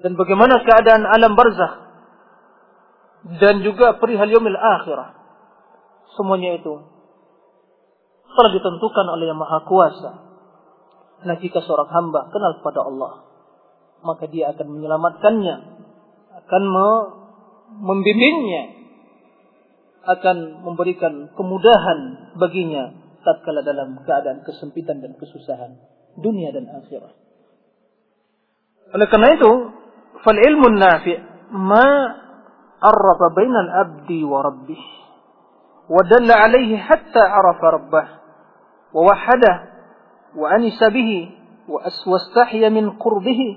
Dan 0.00 0.16
bagaimana 0.16 0.64
keadaan 0.64 1.04
alam 1.04 1.36
barzakh 1.36 1.74
dan 3.38 3.60
juga 3.60 4.00
perihal 4.00 4.32
yaumil 4.32 4.56
akhirah. 4.56 5.12
Semuanya 6.16 6.58
itu 6.58 6.99
telah 8.34 8.50
ditentukan 8.54 9.06
oleh 9.10 9.30
Yang 9.30 9.40
Maha 9.40 9.58
Kuasa. 9.66 10.12
Nah, 11.20 11.36
jika 11.36 11.60
seorang 11.60 11.90
hamba 11.92 12.32
kenal 12.32 12.56
kepada 12.62 12.80
Allah, 12.86 13.12
maka 14.00 14.24
dia 14.30 14.52
akan 14.56 14.66
menyelamatkannya, 14.72 15.56
akan 16.44 16.62
membimbingnya, 17.84 18.62
akan 20.08 20.64
memberikan 20.64 21.28
kemudahan 21.36 22.32
baginya 22.40 22.96
tatkala 23.20 23.60
dalam 23.60 24.00
keadaan 24.08 24.40
kesempitan 24.48 25.04
dan 25.04 25.12
kesusahan 25.20 25.76
dunia 26.16 26.56
dan 26.56 26.72
akhirat. 26.72 27.12
Oleh 28.96 29.06
karena 29.12 29.28
itu, 29.36 29.52
fal 30.24 30.38
ilmu 30.40 30.66
nafi' 30.72 31.20
ma 31.52 31.88
arrafa 32.80 33.26
bainal 33.36 33.70
abdi 33.70 34.24
wa 34.24 34.40
rabbih 34.40 34.80
wa 35.90 36.00
dalla 36.08 36.48
alaihi 36.48 36.80
hatta 36.80 37.22
arafa 37.22 37.66
rabbah 37.76 38.06
bihi 40.90 41.18
wa 41.70 41.78
aswastahya 41.86 42.68
min 42.74 42.98
qurbihi 42.98 43.48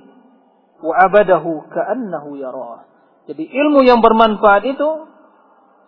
wa 0.83 0.93
abadahu 1.09 1.65
ka'annahu 1.71 2.37
yarah. 2.37 2.85
Jadi 3.25 3.47
ilmu 3.47 3.87
yang 3.87 4.03
bermanfaat 4.03 4.63
itu 4.67 4.89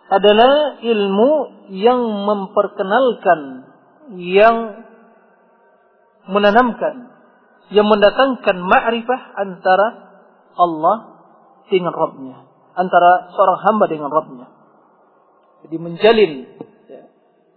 adalah 0.08 0.80
ilmu 0.80 1.32
yang 1.74 2.00
memperkenalkan, 2.00 3.40
yang 4.16 4.58
menanamkan, 6.30 7.12
yang 7.74 7.90
mendatangkan 7.90 8.56
ma'rifah 8.62 9.22
antara 9.36 9.88
Allah 10.56 10.98
dengan 11.68 11.92
Rabbnya. 11.92 12.38
Antara 12.76 13.34
seorang 13.34 13.60
hamba 13.66 13.86
dengan 13.92 14.12
Rabbnya. 14.12 14.48
Jadi 15.66 15.76
menjalin, 15.82 16.32
ya, 16.86 17.04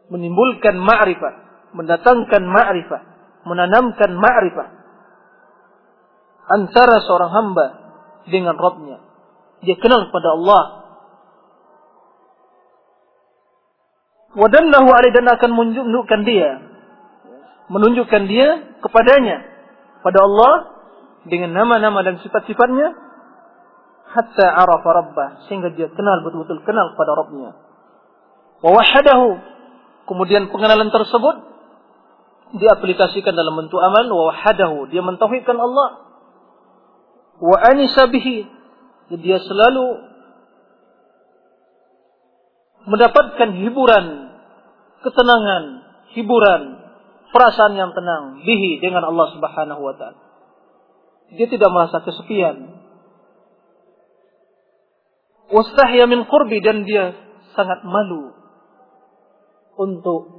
menimbulkan 0.08 0.80
ma'rifah, 0.80 1.47
mendatangkan 1.76 2.42
ma'rifah, 2.44 3.02
menanamkan 3.44 4.10
ma'rifah 4.16 4.68
antara 6.48 7.00
seorang 7.04 7.30
hamba 7.32 7.66
dengan 8.28 8.56
Rabbnya. 8.56 8.98
Dia 9.64 9.76
kenal 9.76 10.06
kepada 10.08 10.38
Allah 10.38 10.78
Wadallahu 14.38 14.88
alaih 14.92 15.10
dan 15.10 15.26
akan 15.26 15.50
menunjukkan 15.50 16.20
dia. 16.22 16.62
Menunjukkan 17.72 18.22
dia 18.28 18.78
kepadanya. 18.84 19.42
Pada 20.04 20.22
Allah. 20.22 20.54
Dengan 21.24 21.56
nama-nama 21.56 22.04
dan 22.06 22.22
sifat-sifatnya. 22.22 22.92
Hatta 24.14 24.46
arafa 24.46 24.88
rabbah. 24.94 25.28
Sehingga 25.48 25.72
dia 25.72 25.90
kenal 25.90 26.22
betul-betul 26.22 26.60
kenal 26.62 26.94
pada 26.94 27.18
Rabbnya. 27.18 27.50
Wawahadahu. 28.62 29.28
Kemudian 30.06 30.52
pengenalan 30.54 30.92
tersebut. 30.92 31.36
Diaplikasikan 32.56 33.36
dalam 33.36 33.60
bentuk 33.60 33.76
amal. 33.82 34.08
Wawahadahu. 34.08 34.88
Dia 34.88 35.04
mentauhidkan 35.04 35.56
Allah. 35.58 35.88
Wa 37.42 37.56
anisabihi. 37.74 38.48
Dia 39.18 39.40
selalu 39.40 40.08
mendapatkan 42.88 43.50
hiburan, 43.52 44.06
ketenangan, 45.04 45.64
hiburan, 46.16 46.62
perasaan 47.28 47.76
yang 47.76 47.92
tenang 47.92 48.40
bihi 48.42 48.80
dengan 48.80 49.04
Allah 49.04 49.28
Subhanahu 49.36 49.80
wa 49.84 49.94
taala. 49.96 50.20
Dia 51.36 51.44
tidak 51.44 51.68
merasa 51.68 52.00
kesepian. 52.00 52.80
Wastahya 55.52 56.08
min 56.08 56.24
qurbi 56.28 56.60
dan 56.60 56.84
dia 56.84 57.12
sangat 57.52 57.84
malu 57.84 58.32
untuk 59.76 60.37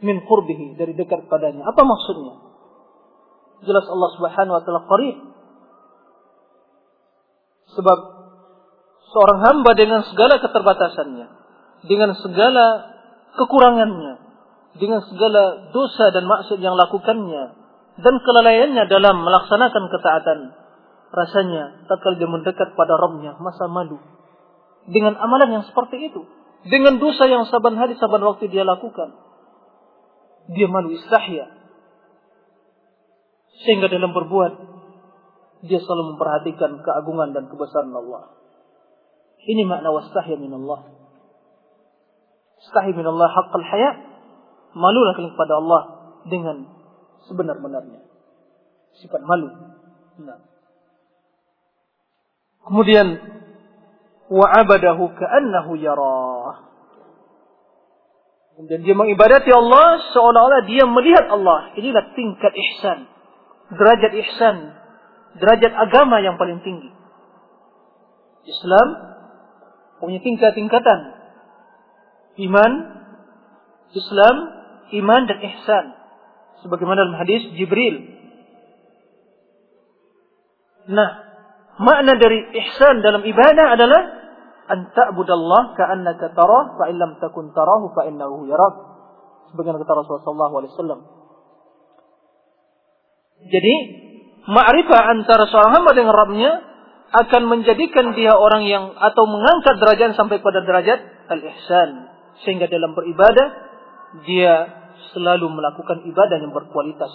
min 0.00 0.24
qurbihi 0.24 0.76
dari 0.76 0.96
dekat 0.96 1.28
padanya. 1.28 1.68
Apa 1.68 1.82
maksudnya? 1.84 2.34
Jelas 3.64 3.84
Allah 3.88 4.10
Subhanahu 4.16 4.54
wa 4.56 4.62
taala 4.64 4.82
qarib. 4.88 5.16
Sebab 7.76 7.98
seorang 9.12 9.38
hamba 9.46 9.70
dengan 9.78 10.02
segala 10.08 10.42
keterbatasannya 10.42 11.40
dengan 11.84 12.12
segala 12.18 12.92
kekurangannya, 13.36 14.14
dengan 14.76 15.00
segala 15.08 15.72
dosa 15.72 16.12
dan 16.12 16.28
maksud 16.28 16.60
yang 16.60 16.76
lakukannya, 16.76 17.56
dan 18.00 18.14
kelalaiannya 18.20 18.84
dalam 18.88 19.24
melaksanakan 19.24 19.84
ketaatan. 19.88 20.38
Rasanya, 21.10 21.90
tak 21.90 22.06
dia 22.22 22.28
mendekat 22.30 22.78
pada 22.78 22.94
Rabbnya, 22.94 23.34
masa 23.42 23.66
malu. 23.66 23.98
Dengan 24.86 25.18
amalan 25.18 25.58
yang 25.58 25.64
seperti 25.66 26.06
itu. 26.06 26.22
Dengan 26.62 27.02
dosa 27.02 27.26
yang 27.26 27.50
saban 27.50 27.74
hari, 27.74 27.98
saban 27.98 28.22
waktu 28.22 28.46
dia 28.46 28.62
lakukan. 28.62 29.10
Dia 30.48 30.66
malu 30.70 30.96
istahya. 30.96 31.50
Sehingga 33.60 33.92
dalam 33.92 34.16
berbuat, 34.16 34.52
dia 35.68 35.76
selalu 35.76 36.16
memperhatikan 36.16 36.80
keagungan 36.80 37.36
dan 37.36 37.52
kebesaran 37.52 37.92
Allah. 37.92 38.32
Ini 39.44 39.68
makna 39.68 39.92
wastahya 39.92 40.40
min 40.40 40.52
Allah. 40.56 40.88
Istahi 42.60 42.92
min 42.96 43.04
Allah 43.04 43.28
haqqal 43.28 43.64
haya. 43.64 43.90
Malulah 44.72 45.12
kalian 45.16 45.32
kepada 45.36 45.54
Allah 45.60 45.82
dengan 46.28 46.56
sebenar-benarnya. 47.28 48.00
Sifat 49.00 49.20
malu. 49.24 49.48
Nah. 50.20 50.40
Kemudian 52.64 53.06
wa 54.28 54.46
abadahu 54.46 55.10
ka'annahu 55.16 55.72
yarah. 55.80 56.69
Kemudian 58.60 58.84
dia 58.84 58.92
mengibadati 58.92 59.48
Allah 59.56 60.04
seolah-olah 60.12 60.68
dia 60.68 60.84
melihat 60.84 61.32
Allah. 61.32 61.72
Inilah 61.80 62.12
tingkat 62.12 62.52
ihsan. 62.52 63.08
Derajat 63.72 64.12
ihsan. 64.20 64.76
Derajat 65.40 65.72
agama 65.72 66.20
yang 66.20 66.36
paling 66.36 66.60
tinggi. 66.60 66.92
Islam 68.44 68.88
punya 69.96 70.20
tingkat-tingkatan 70.20 71.00
iman, 72.44 72.72
Islam, 73.96 74.36
iman 74.92 75.22
dan 75.24 75.38
ihsan. 75.40 75.84
Sebagaimana 76.60 77.08
dalam 77.08 77.16
hadis 77.16 77.40
Jibril. 77.56 78.12
Nah, 80.84 81.10
makna 81.80 82.12
dari 82.20 82.44
ihsan 82.44 83.00
dalam 83.00 83.24
ibadah 83.24 83.72
adalah 83.72 84.19
an 84.70 84.94
ta'budallah 84.94 85.74
ka'annaka 85.74 86.30
tarah 86.30 86.78
fa 86.78 86.86
takun 87.18 87.50
tarahu 87.50 87.90
fa 87.90 88.06
innahu 88.06 88.46
yarak. 88.46 88.74
Sebagaimana 89.50 89.82
kata 89.82 89.92
Rasulullah 89.98 90.24
sallallahu 90.24 90.54
alaihi 90.62 90.72
wasallam. 90.78 91.00
Jadi, 93.50 93.74
ma'rifah 94.46 95.00
antara 95.10 95.50
seorang 95.50 95.72
hamba 95.74 95.90
dengan 95.96 96.14
Rabbnya 96.14 96.52
akan 97.10 97.42
menjadikan 97.50 98.14
dia 98.14 98.30
orang 98.38 98.70
yang 98.70 98.94
atau 98.94 99.26
mengangkat 99.26 99.82
derajat 99.82 100.14
sampai 100.14 100.38
pada 100.38 100.62
derajat 100.62 101.02
al-ihsan. 101.26 101.90
Sehingga 102.46 102.70
dalam 102.70 102.94
beribadah, 102.94 103.48
dia 104.22 104.54
selalu 105.10 105.50
melakukan 105.50 106.06
ibadah 106.06 106.38
yang 106.38 106.54
berkualitas. 106.54 107.10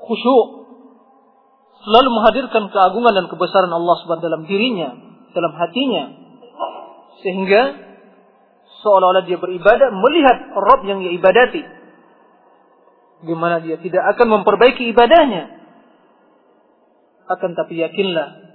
Khusyuk. 0.00 0.48
Selalu 1.86 2.08
menghadirkan 2.08 2.72
keagungan 2.72 3.12
dan 3.14 3.26
kebesaran 3.30 3.70
Allah 3.70 3.94
SWT 4.00 4.18
dalam 4.24 4.42
dirinya, 4.48 5.05
dalam 5.36 5.52
hatinya. 5.52 6.04
Sehingga 7.20 7.62
seolah-olah 8.80 9.28
dia 9.28 9.36
beribadah 9.36 9.92
melihat 9.92 10.56
Rob 10.56 10.80
yang 10.88 11.04
dia 11.04 11.12
ibadati. 11.12 11.62
Gimana 13.28 13.60
dia 13.60 13.76
tidak 13.76 14.16
akan 14.16 14.40
memperbaiki 14.40 14.88
ibadahnya. 14.92 15.52
Akan 17.26 17.52
tapi 17.58 17.76
yakinlah 17.80 18.46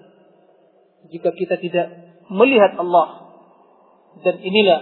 jika 1.12 1.30
kita 1.34 1.62
tidak 1.62 1.88
melihat 2.32 2.78
Allah. 2.78 3.34
Dan 4.22 4.44
inilah 4.44 4.82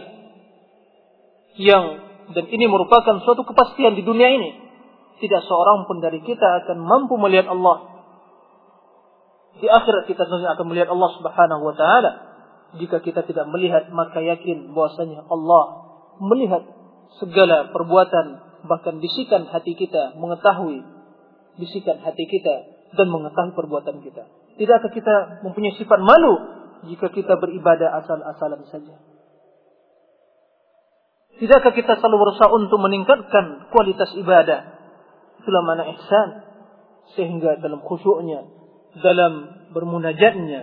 yang 1.59 1.83
dan 2.29 2.45
ini 2.45 2.65
merupakan 2.69 3.25
suatu 3.25 3.41
kepastian 3.41 3.97
di 3.97 4.05
dunia 4.05 4.29
ini. 4.29 4.49
Tidak 5.19 5.41
seorang 5.43 5.89
pun 5.89 5.99
dari 5.99 6.21
kita 6.23 6.63
akan 6.63 6.77
mampu 6.79 7.17
melihat 7.17 7.49
Allah. 7.49 7.88
Di 9.57 9.65
akhirat 9.65 10.05
kita 10.05 10.29
tentunya 10.29 10.53
akan 10.53 10.65
melihat 10.69 10.93
Allah 10.93 11.09
Subhanahu 11.17 11.63
wa 11.65 11.75
taala. 11.75 12.11
Jika 12.77 13.01
kita 13.01 13.25
tidak 13.25 13.49
melihat 13.49 13.89
maka 13.89 14.21
yakin 14.21 14.77
bahwasanya 14.77 15.25
Allah 15.25 15.63
melihat 16.21 16.63
segala 17.17 17.73
perbuatan 17.73 18.45
bahkan 18.69 19.01
bisikan 19.01 19.49
hati 19.49 19.73
kita 19.73 20.13
mengetahui 20.19 20.85
bisikan 21.57 21.97
hati 22.05 22.29
kita 22.29 22.55
dan 22.95 23.07
mengetahui 23.09 23.57
perbuatan 23.57 24.05
kita. 24.05 24.29
Tidakkah 24.55 24.91
kita 24.91 25.43
mempunyai 25.43 25.75
sifat 25.75 25.99
malu 26.03 26.33
jika 26.87 27.11
kita 27.11 27.35
beribadah 27.39 28.03
asal-asalan 28.03 28.63
saja? 28.71 28.95
Tidakkah 31.39 31.71
kita 31.71 31.99
selalu 31.99 32.27
berusaha 32.27 32.49
untuk 32.51 32.79
meningkatkan 32.83 33.71
kualitas 33.71 34.11
ibadah? 34.19 34.75
Itulah 35.39 35.63
mana 35.63 35.87
ihsan. 35.95 36.29
Sehingga 37.15 37.57
dalam 37.63 37.79
khusyuknya, 37.79 38.58
dalam 38.97 39.33
bermunajatnya, 39.73 40.61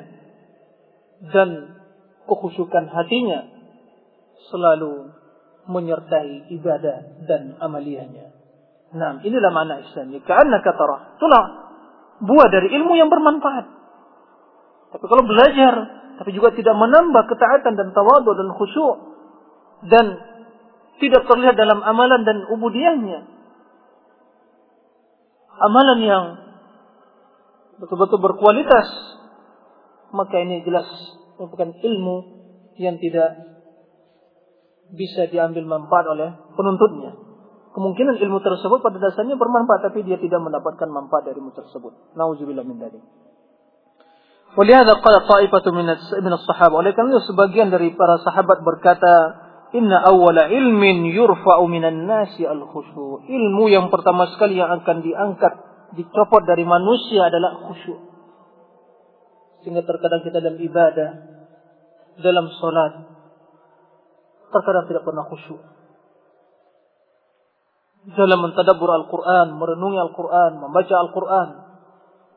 dan 1.31 1.79
kekhusyukan 2.27 2.91
hatinya 2.91 3.47
selalu 4.51 5.15
menyertai 5.67 6.51
ibadah 6.55 7.27
dan 7.27 7.59
amaliyahnya. 7.59 8.35
Nah, 8.95 9.19
inilah 9.23 9.51
makna 9.51 9.83
ihsan. 9.83 10.15
Karena 10.23 10.63
kata 10.63 11.19
itulah 11.19 11.45
buah 12.23 12.49
dari 12.49 12.71
ilmu 12.71 12.95
yang 12.95 13.11
bermanfaat. 13.11 13.67
Tapi 14.95 15.05
kalau 15.11 15.25
belajar, 15.27 15.75
tapi 16.23 16.31
juga 16.33 16.55
tidak 16.55 16.73
menambah 16.79 17.23
ketaatan 17.29 17.75
dan 17.75 17.89
tawadu 17.91 18.31
dan 18.39 18.49
khusyuk 18.55 18.97
dan 19.91 20.07
tidak 21.03 21.29
terlihat 21.29 21.59
dalam 21.59 21.83
amalan 21.85 22.25
dan 22.25 22.47
ubudiyahnya. 22.49 23.21
Amalan 25.57 25.99
yang 26.01 26.25
betul-betul 27.81 28.19
berkualitas, 28.21 28.89
maka 30.13 30.41
ini 30.41 30.65
jelas 30.65 30.87
merupakan 31.37 31.71
ilmu 31.77 32.17
yang 32.77 32.97
tidak 33.01 33.57
bisa 34.93 35.27
diambil 35.27 35.67
manfaat 35.67 36.07
oleh 36.07 36.31
penuntutnya. 36.55 37.13
Kemungkinan 37.77 38.17
ilmu 38.17 38.41
tersebut 38.41 38.81
pada 38.81 38.97
dasarnya 38.97 39.37
bermanfaat 39.37 39.93
tapi 39.93 40.01
dia 40.01 40.17
tidak 40.17 40.41
mendapatkan 40.41 40.89
manfaat 40.89 41.29
dari 41.29 41.37
ilmu 41.37 41.53
tersebut. 41.53 42.17
Nauzubillah 42.17 42.65
min 42.65 42.81
dzalik. 42.81 43.05
Walihada 44.57 44.97
qala 45.05 45.29
ta'ifatu 45.29 45.69
min 45.77 46.33
as-sahaba. 46.33 46.81
Oleh 46.81 46.97
karena 46.97 47.21
sebagian 47.21 47.69
dari 47.69 47.93
para 47.93 48.17
sahabat 48.25 48.65
berkata, 48.65 49.45
Inna 49.77 50.01
awwala 50.01 50.49
ilmin 50.49 51.13
yurfa'u 51.13 51.69
minan 51.69 52.09
nasi 52.09 52.49
al-khusyu. 52.49 53.29
Ilmu 53.29 53.69
yang 53.69 53.93
pertama 53.93 54.25
sekali 54.33 54.57
yang 54.57 54.73
akan 54.73 55.05
diangkat, 55.05 55.55
dicopot 55.95 56.43
dari 56.43 56.67
manusia 56.67 57.31
adalah 57.31 57.63
khusyuk. 57.69 58.01
Sehingga 59.63 59.87
terkadang 59.87 60.27
kita 60.27 60.43
dalam 60.43 60.59
ibadah, 60.59 61.11
dalam 62.19 62.47
solat, 62.59 62.93
terkadang 64.51 64.91
tidak 64.91 65.03
pernah 65.07 65.25
khusyuk. 65.31 65.63
Dalam 68.07 68.39
mentadabur 68.39 68.87
Al-Quran, 68.87 69.59
merenungi 69.59 69.99
Al-Quran, 69.99 70.63
membaca 70.63 70.95
Al-Quran, 70.95 71.49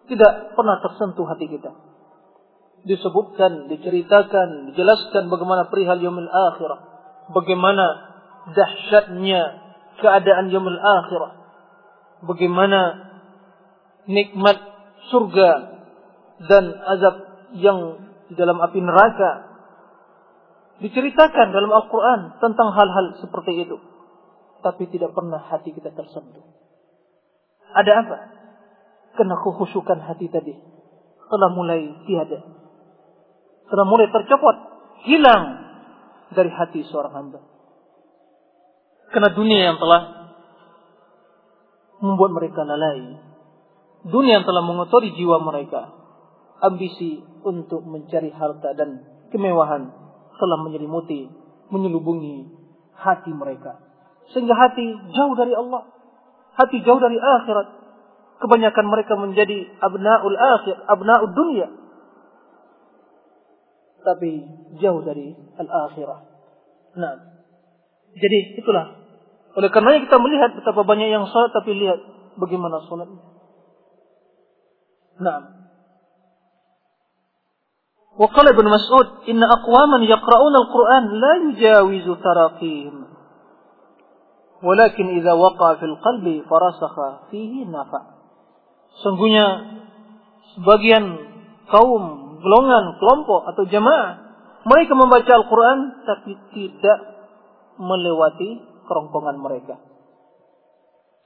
tidak 0.10 0.58
pernah 0.58 0.82
tersentuh 0.82 1.30
hati 1.30 1.46
kita. 1.46 1.70
Disebutkan, 2.90 3.70
diceritakan, 3.70 4.74
dijelaskan 4.74 5.30
bagaimana 5.30 5.70
perihal 5.70 6.02
yaumil 6.02 6.32
akhirah 6.32 6.90
bagaimana 7.34 7.86
dahsyatnya 8.54 9.42
keadaan 10.02 10.50
yaumul 10.50 10.80
akhirah. 10.80 11.32
Bagaimana 12.26 13.09
nikmat 14.10 14.58
surga 15.14 15.50
dan 16.50 16.64
azab 16.98 17.16
yang 17.62 18.10
di 18.30 18.34
dalam 18.34 18.58
api 18.58 18.82
neraka 18.82 19.50
diceritakan 20.82 21.54
dalam 21.54 21.70
Al-Quran 21.70 22.42
tentang 22.42 22.74
hal-hal 22.74 23.22
seperti 23.22 23.70
itu. 23.70 23.78
Tapi 24.60 24.92
tidak 24.92 25.16
pernah 25.16 25.40
hati 25.40 25.72
kita 25.72 25.94
tersentuh. 25.96 26.44
Ada 27.70 27.92
apa? 28.04 28.18
Karena 29.16 29.36
kekhusyukan 29.40 30.00
hati 30.04 30.28
tadi 30.28 30.58
telah 31.30 31.50
mulai 31.54 32.04
tiada. 32.10 32.44
Telah 33.70 33.86
mulai 33.86 34.10
tercopot. 34.10 34.58
Hilang 35.06 35.44
dari 36.36 36.52
hati 36.52 36.84
seorang 36.90 37.14
hamba. 37.16 37.40
Karena 39.16 39.30
dunia 39.32 39.60
yang 39.74 39.78
telah 39.80 40.34
membuat 42.04 42.32
mereka 42.36 42.68
lalai. 42.68 43.29
Dunia 44.08 44.40
yang 44.40 44.46
telah 44.48 44.64
mengotori 44.64 45.12
jiwa 45.16 45.44
mereka. 45.44 45.92
Ambisi 46.60 47.24
untuk 47.44 47.84
mencari 47.88 48.32
harta 48.36 48.76
dan 48.76 49.04
kemewahan 49.32 49.92
telah 50.40 50.58
menyelimuti, 50.60 51.32
menyelubungi 51.72 52.52
hati 52.96 53.32
mereka. 53.32 53.80
Sehingga 54.32 54.56
hati 54.56 54.86
jauh 55.16 55.36
dari 55.36 55.56
Allah. 55.56 55.88
Hati 56.56 56.84
jauh 56.84 57.00
dari 57.00 57.16
akhirat. 57.16 57.68
Kebanyakan 58.40 58.86
mereka 58.88 59.20
menjadi 59.20 59.68
abna'ul 59.84 60.38
akhir, 60.40 60.76
abna'ul 60.88 61.32
dunia 61.36 61.68
tapi 64.04 64.42
jauh 64.80 65.02
dari 65.04 65.36
al-akhirah. 65.60 66.20
Nah, 66.98 67.14
jadi 68.16 68.40
itulah. 68.60 68.98
Oleh 69.58 69.70
karenanya 69.74 70.06
kita 70.06 70.18
melihat 70.22 70.56
betapa 70.56 70.86
banyak 70.86 71.10
yang 71.10 71.26
salat 71.28 71.52
tapi 71.52 71.76
lihat 71.76 72.00
bagaimana 72.40 72.86
salatnya. 72.86 73.22
Nah. 75.21 75.55
وقال 78.15 78.47
ابن 78.49 78.67
مسعود 78.71 79.27
إن 79.29 79.43
أقواما 79.43 79.99
يقرؤون 80.07 80.55
القرآن 80.55 81.05
لا 81.19 81.33
يجاوز 81.51 82.07
تراقيهم 82.23 83.05
ولكن 84.63 85.07
إذا 85.19 85.33
وقع 85.33 85.75
في 85.75 85.85
القلب 85.85 86.27
فرسخ 86.51 86.95
فيه 87.31 87.67
نفع 87.67 88.03
Sungguhnya 88.95 89.75
sebagian 90.55 91.05
kaum 91.67 92.03
golongan, 92.39 92.95
kelompok 93.03 93.43
atau 93.51 93.67
jamaah. 93.67 94.23
Mereka 94.63 94.95
membaca 94.95 95.33
Al-Quran 95.35 95.79
tapi 96.07 96.39
tidak 96.55 96.99
melewati 97.75 98.63
kerongkongan 98.87 99.37
mereka. 99.43 99.83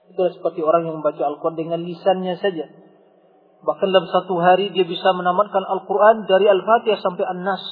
Itu 0.09 0.33
seperti 0.33 0.65
orang 0.65 0.89
yang 0.89 1.05
membaca 1.05 1.21
Al-Quran 1.29 1.61
dengan 1.61 1.85
lisannya 1.85 2.41
saja. 2.41 2.82
Bahkan 3.64 3.88
dalam 3.88 4.08
satu 4.12 4.36
hari 4.44 4.76
dia 4.76 4.84
bisa 4.84 5.16
menamatkan 5.16 5.64
Al-Quran 5.64 6.28
dari 6.28 6.52
Al-Fatihah 6.52 7.00
sampai 7.00 7.24
An-Nas. 7.24 7.64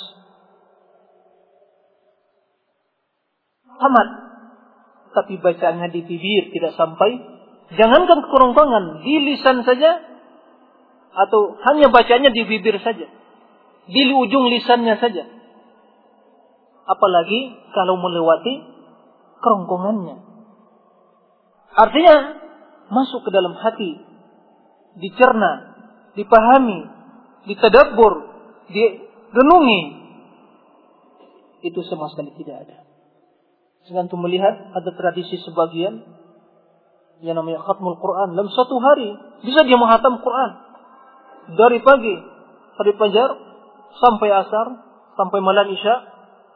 Tamat. 3.75 4.10
Tapi 5.12 5.36
bacaannya 5.43 5.91
di 5.91 6.01
bibir 6.08 6.56
tidak 6.56 6.80
sampai. 6.80 7.19
Jangankan 7.75 8.19
kerongkongan, 8.27 9.04
di 9.04 9.15
lisan 9.32 9.67
saja. 9.67 9.99
Atau 11.12 11.60
hanya 11.67 11.91
bacanya 11.91 12.32
di 12.32 12.47
bibir 12.47 12.80
saja 12.80 13.21
di 13.91 14.01
ujung 14.13 14.45
lisannya 14.51 14.95
saja. 15.01 15.23
Apalagi 16.86 17.39
kalau 17.73 17.97
melewati 17.97 18.54
kerongkongannya. 19.41 20.17
Artinya 21.71 22.15
masuk 22.91 23.23
ke 23.23 23.32
dalam 23.32 23.56
hati, 23.56 23.91
dicerna, 24.99 25.70
dipahami, 26.15 26.80
ditadabbur, 27.47 28.13
direnungi. 28.71 29.82
Itu 31.62 31.86
sama 31.86 32.10
sekali 32.10 32.34
tidak 32.36 32.67
ada. 32.67 32.78
Sehingga 33.86 34.06
untuk 34.10 34.21
melihat 34.21 34.74
ada 34.74 34.91
tradisi 34.93 35.41
sebagian 35.41 36.06
yang 37.21 37.38
namanya 37.38 37.62
khatmul 37.62 38.02
Quran 38.02 38.34
dalam 38.34 38.50
satu 38.50 38.82
hari 38.82 39.13
bisa 39.45 39.62
dia 39.65 39.78
menghatam 39.78 40.26
Quran 40.26 40.52
dari 41.54 41.78
pagi 41.86 42.15
hari 42.78 42.91
fajar 42.97 43.30
sampai 43.97 44.30
asar, 44.32 44.67
sampai 45.17 45.39
malam 45.43 45.69
isya, 45.69 45.95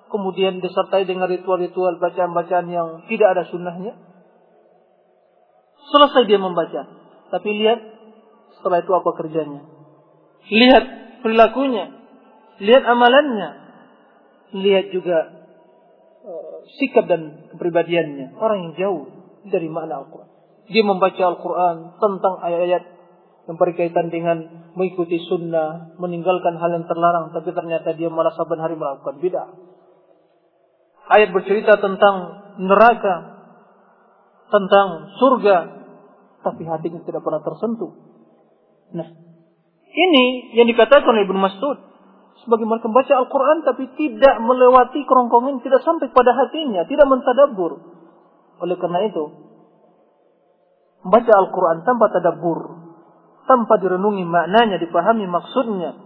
kemudian 0.10 0.63
disertai 0.63 1.06
dengan 1.06 1.30
ritual-ritual 1.30 2.02
bacaan-bacaan 2.02 2.68
yang 2.70 2.88
tidak 3.12 3.28
ada 3.38 3.44
sunnahnya. 3.50 3.94
Selesai 5.86 6.26
dia 6.26 6.41
membaca. 6.41 6.82
Tapi 7.30 7.50
lihat 7.62 7.80
setelah 8.65 8.82
itu 8.82 8.97
apa 8.97 9.13
kerjanya. 9.13 9.62
Lihat 10.49 10.86
perilakunya. 11.21 11.86
Lihat 12.65 12.82
amalannya. 12.82 13.49
Lihat 14.58 14.89
juga 14.89 15.17
uh, 16.25 16.65
sikap 16.82 17.06
dan 17.06 17.54
kepribadiannya. 17.54 18.34
Orang 18.41 18.58
yang 18.65 18.73
jauh 18.73 19.01
dari 19.45 19.69
makna 19.69 20.01
Al-Quran. 20.01 20.30
Dia 20.73 20.82
membaca 20.82 21.21
Al-Quran 21.21 22.01
tentang 22.01 22.34
ayat-ayat 22.41 22.84
yang 23.45 23.58
berkaitan 23.62 24.10
dengan 24.10 24.38
mengikuti 24.73 25.21
sunnah, 25.30 25.93
meninggalkan 26.01 26.58
hal 26.58 26.73
yang 26.73 26.89
terlarang, 26.89 27.30
tapi 27.38 27.54
ternyata 27.54 27.93
dia 27.93 28.10
malah 28.10 28.34
saban 28.34 28.58
hari 28.58 28.73
melakukan 28.73 29.21
bid'ah. 29.21 29.54
Ayat 31.06 31.30
bercerita 31.30 31.78
tentang 31.78 32.15
neraka, 32.58 33.15
tentang 34.49 35.13
surga, 35.21 35.58
tapi 36.41 36.65
hatinya 36.65 37.06
tidak 37.06 37.21
pernah 37.21 37.45
tersentuh. 37.45 38.05
Nah, 38.96 39.08
ini 39.92 40.56
yang 40.56 40.68
dikatakan 40.72 41.08
oleh 41.08 41.28
Ibnu 41.28 41.40
Mas'ud. 41.40 41.78
Sebagai 42.44 42.68
mereka 42.68 42.92
membaca 42.92 43.14
Al-Quran 43.16 43.58
tapi 43.66 43.84
tidak 43.96 44.36
melewati 44.44 45.02
kerongkongan, 45.08 45.66
tidak 45.66 45.82
sampai 45.82 46.12
pada 46.14 46.32
hatinya, 46.36 46.86
tidak 46.86 47.08
mentadabur. 47.10 47.80
Oleh 48.62 48.76
karena 48.80 49.08
itu, 49.08 49.24
membaca 51.04 51.32
Al-Quran 51.32 51.78
tanpa 51.84 52.06
tadabur, 52.12 52.60
tanpa 53.50 53.82
direnungi 53.82 54.24
maknanya, 54.24 54.78
dipahami 54.78 55.26
maksudnya, 55.26 55.98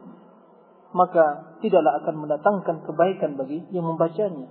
maka 0.96 1.58
tidaklah 1.62 2.02
akan 2.02 2.16
mendatangkan 2.26 2.76
kebaikan 2.88 3.38
bagi 3.38 3.66
yang 3.74 3.86
membacanya. 3.86 4.50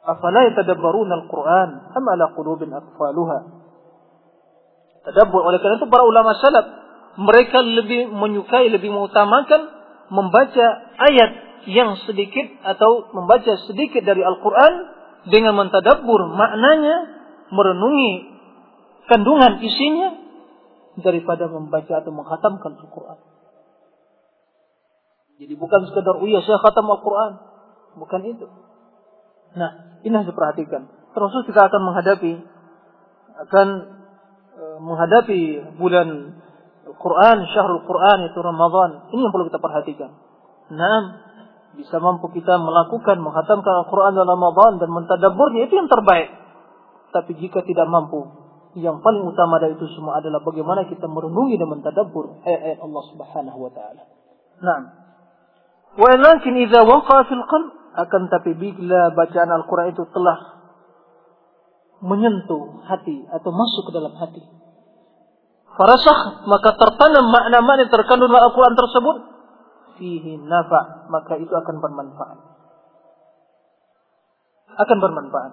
Afala 0.00 0.48
yatadabbaruna 0.48 1.14
al-Quran 1.24 1.70
am 1.92 2.04
ala 2.08 2.32
qulubin 2.32 2.72
aqfaluha. 2.72 3.59
Tadabbur 5.00 5.40
oleh 5.40 5.58
karena 5.64 5.80
itu 5.80 5.88
para 5.88 6.04
ulama 6.04 6.36
salaf 6.36 6.66
mereka 7.16 7.64
lebih 7.64 8.12
menyukai, 8.12 8.68
lebih 8.68 8.92
mengutamakan 8.92 9.60
membaca 10.12 10.66
ayat 10.98 11.30
yang 11.68 11.96
sedikit 12.08 12.46
atau 12.64 13.12
membaca 13.12 13.52
sedikit 13.68 14.00
dari 14.00 14.24
Al-Quran 14.24 14.72
dengan 15.28 15.52
mentadabbur 15.56 16.32
maknanya, 16.32 16.96
merenungi 17.52 18.12
kandungan 19.10 19.60
isinya 19.60 20.08
daripada 21.00 21.50
membaca 21.50 22.00
atau 22.00 22.12
menghatamkan 22.14 22.80
Al-Quran. 22.80 23.18
Jadi 25.40 25.54
bukan 25.56 25.80
sekedar, 25.88 26.20
oh 26.20 26.28
iya 26.28 26.44
saya 26.44 26.60
khatam 26.60 26.84
Al-Quran. 26.84 27.32
Bukan 27.96 28.20
itu. 28.28 28.46
Nah, 29.56 30.00
ini 30.04 30.12
harus 30.12 30.30
diperhatikan. 30.30 30.84
Terus 31.10 31.32
kita 31.48 31.60
akan 31.66 31.80
menghadapi 31.90 32.32
akan 33.48 33.68
menghadapi 34.80 35.74
bulan 35.80 36.08
Quran, 37.00 37.38
syahrul 37.52 37.84
Quran 37.84 38.18
itu 38.28 38.38
Ramadan. 38.40 39.10
Ini 39.12 39.20
yang 39.24 39.32
perlu 39.32 39.48
kita 39.48 39.60
perhatikan. 39.62 40.10
Nah, 40.70 41.00
bisa 41.74 41.96
mampu 42.02 42.28
kita 42.34 42.58
melakukan 42.58 43.22
menghatamkan 43.22 43.86
Al-Quran 43.86 44.12
dalam 44.18 44.36
Ramadan 44.36 44.82
dan 44.82 44.90
mentadaburnya 44.90 45.70
itu 45.70 45.74
yang 45.78 45.88
terbaik. 45.88 46.28
Tapi 47.10 47.32
jika 47.38 47.62
tidak 47.66 47.86
mampu, 47.90 48.26
yang 48.78 49.02
paling 49.02 49.26
utama 49.26 49.58
dari 49.58 49.74
itu 49.74 49.86
semua 49.98 50.22
adalah 50.22 50.42
bagaimana 50.46 50.86
kita 50.86 51.10
merenungi 51.10 51.58
dan 51.58 51.68
mentadabur 51.70 52.38
ayat-ayat 52.46 52.78
Allah 52.78 53.02
Subhanahu 53.10 53.58
wa 53.66 53.70
taala. 53.74 54.02
Nah, 54.62 54.80
walakin 55.98 56.54
idza 56.68 56.86
waqa 56.86 57.26
fil 57.26 57.42
akan 57.90 58.22
tapi 58.30 58.54
bila 58.54 59.10
bacaan 59.10 59.50
Al-Qur'an 59.50 59.90
itu 59.90 60.06
telah 60.14 60.59
menyentuh 62.00 62.80
hati 62.88 63.28
atau 63.28 63.50
masuk 63.52 63.88
ke 63.88 63.92
dalam 63.92 64.16
hati. 64.16 64.42
Farasakh 65.70 66.44
maka 66.48 66.76
tertanam 66.76 67.30
makna-makna 67.30 67.86
yang 67.86 67.92
terkandung 67.92 68.28
dalam 68.28 68.50
Al-Qur'an 68.50 68.76
tersebut 68.76 69.16
fihi 70.00 70.40
nafa 70.40 71.06
maka 71.12 71.36
itu 71.36 71.52
akan 71.52 71.76
bermanfaat. 71.78 72.38
Akan 74.80 74.98
bermanfaat. 74.98 75.52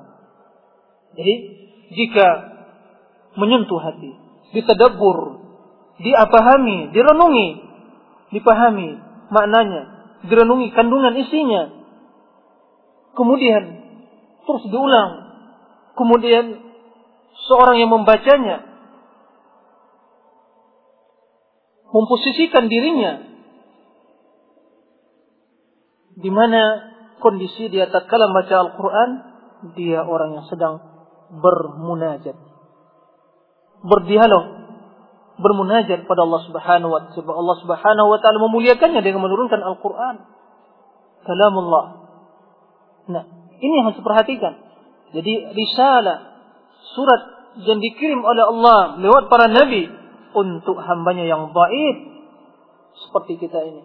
Jadi 1.19 1.33
jika 1.91 2.27
menyentuh 3.37 3.79
hati, 3.79 4.11
ditadabbur, 4.55 5.47
diapahami, 5.99 6.91
direnungi, 6.91 7.47
dipahami 8.33 8.99
maknanya, 9.31 9.81
direnungi 10.25 10.71
kandungan 10.73 11.13
isinya. 11.15 11.63
Kemudian 13.15 13.63
terus 14.47 14.63
diulang. 14.69 15.26
Kemudian 15.97 16.45
seorang 17.49 17.81
yang 17.81 17.89
membacanya 17.89 18.61
memposisikan 21.89 22.69
dirinya 22.69 23.25
di 26.17 26.29
mana 26.29 26.61
kondisi 27.17 27.73
dia 27.73 27.89
tatkala 27.89 28.29
baca 28.29 28.55
Al-Qur'an 28.69 29.09
dia 29.73 30.05
orang 30.05 30.37
yang 30.37 30.45
sedang 30.45 30.81
bermunajat 31.33 32.47
berdialog, 33.83 34.45
bermunajat 35.37 36.09
pada 36.09 36.21
Allah 36.25 36.41
Subhanahu 36.49 36.89
wa 36.89 37.01
taala. 37.13 37.33
Allah 37.37 37.57
Subhanahu 37.61 38.07
wa 38.09 38.17
taala 38.21 38.37
memuliakannya 38.49 39.01
dengan 39.05 39.21
menurunkan 39.21 39.61
Al-Qur'an. 39.61 40.15
Kalamullah. 41.27 41.85
Nah, 43.11 43.23
ini 43.61 43.73
yang 43.81 43.91
harus 43.91 43.99
diperhatikan. 43.99 44.53
Jadi 45.15 45.33
risalah 45.55 46.17
surat 46.95 47.21
yang 47.63 47.79
dikirim 47.79 48.21
oleh 48.21 48.43
Allah 48.43 48.99
lewat 48.99 49.31
para 49.31 49.47
nabi 49.47 49.87
untuk 50.35 50.77
hambanya 50.83 51.25
yang 51.25 51.55
baik 51.55 51.95
seperti 53.07 53.47
kita 53.47 53.59
ini. 53.63 53.83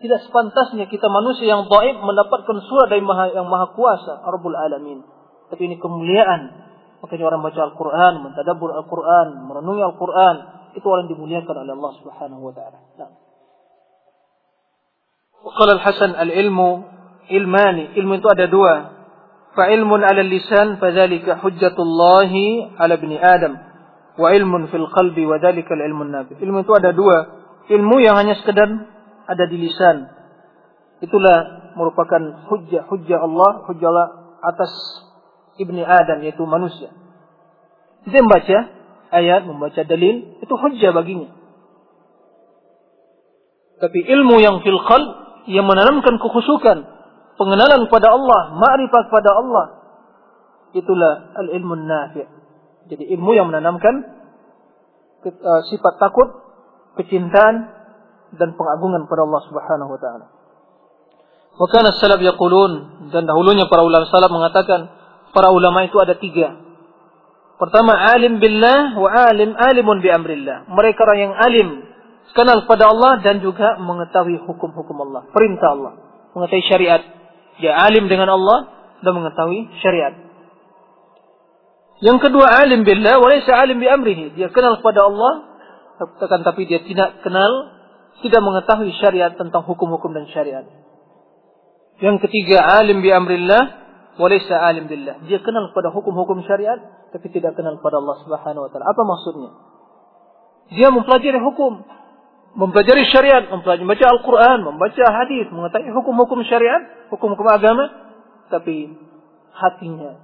Tidak 0.00 0.20
sepantasnya 0.30 0.88
kita 0.88 1.06
manusia 1.12 1.52
yang 1.52 1.68
baik 1.68 2.00
mendapatkan 2.00 2.56
surat 2.64 2.88
dari 2.88 3.04
maha, 3.04 3.36
yang 3.36 3.44
maha 3.50 3.76
kuasa, 3.76 4.24
Rabbul 4.24 4.56
Alamin. 4.56 5.04
Tapi 5.52 5.60
ini 5.68 5.76
kemuliaan 5.76 6.70
Makanya 7.00 7.24
orang 7.32 7.40
baca 7.40 7.60
Al-Quran, 7.64 8.12
mentadabur 8.20 8.76
Al-Quran, 8.76 9.48
merenungi 9.48 9.82
Al-Quran, 9.82 10.36
itu 10.76 10.84
orang 10.84 11.08
dimuliakan 11.08 11.64
oleh 11.64 11.72
Allah 11.72 11.92
Subhanahu 11.96 12.42
wa 12.44 12.52
taala. 12.52 12.78
Nah. 13.00 13.10
Qala 15.40 15.80
Al-Hasan 15.80 16.12
al-ilmu 16.12 16.84
ilmani, 17.32 17.96
ilmu 17.96 18.12
itu 18.20 18.28
ada 18.28 18.44
dua. 18.52 18.99
'Ala 19.56 20.22
lisan 20.22 20.78
fadzalika 20.78 21.42
hujjatullahi 21.42 22.76
'ala 22.78 22.94
ibni 22.96 23.18
Adam 23.18 23.58
wa 24.20 24.28
ilmun 24.34 24.68
fil 24.68 24.86
qalbi 24.90 25.26
wa 25.26 25.40
dzalika 25.40 25.74
al-ilmu 25.74 26.04
nabi. 26.06 26.36
Ilmu 26.38 26.62
itu 26.62 26.72
ada 26.76 26.92
dua. 26.92 27.18
Ilmu 27.70 27.96
yang 28.02 28.18
hanya 28.18 28.34
sekedar 28.38 28.68
ada 29.26 29.44
di 29.46 29.56
lisan. 29.58 30.10
Itulah 31.00 31.72
merupakan 31.78 32.46
hujjah 32.50 32.84
hujjah 32.90 33.18
Allah, 33.22 33.64
hujjah 33.70 33.90
atas 34.42 34.72
ibni 35.56 35.80
Adam 35.86 36.20
yaitu 36.20 36.42
manusia. 36.44 36.92
Dia 38.08 38.20
membaca 38.24 38.58
ayat, 39.12 39.44
membaca 39.44 39.80
dalil, 39.84 40.40
itu 40.40 40.54
hujjah 40.54 40.90
baginya. 40.96 41.30
Tapi 43.80 44.00
ilmu 44.04 44.36
yang 44.44 44.60
fil 44.60 44.80
qalb 44.84 45.08
yang 45.48 45.64
menanamkan 45.64 46.20
kekhusyukan, 46.20 46.84
pengenalan 47.40 47.88
kepada 47.88 48.12
Allah, 48.12 48.52
ma'rifat 48.52 49.08
kepada 49.08 49.30
Allah, 49.32 49.66
itulah 50.76 51.32
al-ilmu 51.40 51.72
nafi'. 51.80 52.28
Jadi 52.92 53.08
ilmu 53.16 53.32
yang 53.32 53.48
menanamkan 53.48 54.04
uh, 55.24 55.60
sifat 55.72 55.96
takut, 55.96 56.28
kecintaan 57.00 57.72
dan 58.36 58.52
pengagungan 58.54 59.08
kepada 59.08 59.24
Allah 59.24 59.42
Subhanahu 59.48 59.90
wa 59.96 60.00
taala. 60.00 60.26
Wa 61.56 61.66
kana 61.72 61.96
salaf 61.96 62.20
yaqulun 62.20 63.08
dan 63.10 63.24
dahulunya 63.24 63.66
para 63.72 63.82
ulama 63.82 64.06
salaf 64.06 64.30
mengatakan 64.30 64.90
para 65.32 65.48
ulama 65.50 65.86
itu 65.86 65.96
ada 65.98 66.14
tiga. 66.18 66.60
Pertama 67.60 67.92
alim 67.92 68.40
billah 68.40 68.96
wa 68.96 69.08
alim 69.28 69.52
alimun 69.52 70.00
bi 70.00 70.08
amrillah. 70.08 70.64
Mereka 70.72 70.98
orang 71.04 71.18
yang 71.20 71.34
alim, 71.36 71.68
kenal 72.32 72.64
pada 72.64 72.88
Allah 72.88 73.20
dan 73.20 73.44
juga 73.44 73.76
mengetahui 73.76 74.40
hukum-hukum 74.48 74.96
Allah, 75.04 75.28
perintah 75.28 75.68
Allah, 75.76 75.92
mengetahui 76.32 76.64
syariat. 76.66 77.19
Dia 77.60 77.76
alim 77.76 78.08
dengan 78.08 78.32
Allah 78.32 78.58
dan 79.04 79.12
mengetahui 79.16 79.68
syariat. 79.84 80.16
Yang 82.00 82.28
kedua 82.28 82.48
alim 82.64 82.84
billah 82.84 83.20
wa 83.20 83.28
laysa 83.28 83.52
alim 83.60 83.76
bi 83.76 83.88
amrihi. 83.88 84.32
Dia 84.36 84.48
kenal 84.48 84.80
pada 84.80 85.04
Allah 85.04 85.52
akan 86.00 86.40
tapi 86.40 86.64
dia 86.64 86.80
tidak 86.80 87.20
kenal 87.20 87.76
tidak 88.24 88.40
mengetahui 88.40 88.92
syariat 89.00 89.32
tentang 89.36 89.64
hukum-hukum 89.64 90.12
dan 90.16 90.24
syariat. 90.32 90.64
Yang 92.00 92.24
ketiga 92.24 92.64
alim 92.80 93.04
bi 93.04 93.12
amrillah 93.12 93.80
walaysa 94.16 94.56
alim 94.56 94.88
billah. 94.88 95.24
Dia 95.28 95.40
kenal 95.44 95.72
pada 95.76 95.92
hukum-hukum 95.92 96.44
syariat 96.48 96.80
tapi 97.12 97.28
tidak 97.32 97.56
kenal 97.56 97.76
pada 97.80 98.00
Allah 98.00 98.16
Subhanahu 98.24 98.64
wa 98.66 98.70
taala. 98.72 98.86
Apa 98.88 99.02
maksudnya? 99.04 99.50
Dia 100.70 100.88
mempelajari 100.94 101.40
hukum, 101.42 101.82
mempelajari 102.54 103.06
syariat, 103.10 103.46
mempelajari 103.46 103.86
membaca 103.86 104.06
Al-Qur'an, 104.10 104.58
membaca 104.66 105.04
hadis, 105.22 105.46
mengetahui 105.50 105.90
hukum-hukum 105.94 106.42
syariat, 106.46 107.10
hukum-hukum 107.12 107.46
agama, 107.46 107.86
tapi 108.50 108.90
hatinya 109.54 110.18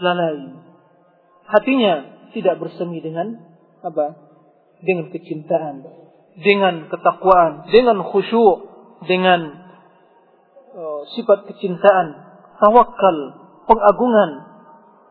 lalai. 0.00 0.56
Hatinya 1.48 1.94
tidak 2.32 2.56
bersemi 2.62 3.04
dengan 3.04 3.36
apa? 3.84 4.16
Dengan 4.80 5.12
kecintaan, 5.12 5.84
dengan 6.40 6.88
ketakwaan, 6.88 7.68
dengan 7.68 8.00
khusyuk, 8.00 8.56
dengan 9.04 9.40
uh, 10.72 11.02
sifat 11.12 11.44
kecintaan 11.52 12.06
tawakal, 12.56 13.16
pengagungan 13.68 14.30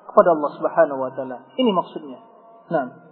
kepada 0.10 0.30
Allah 0.34 0.52
Subhanahu 0.58 1.00
wa 1.00 1.12
taala. 1.14 1.38
Ini 1.56 1.72
maksudnya. 1.72 2.20
Nah, 2.72 3.11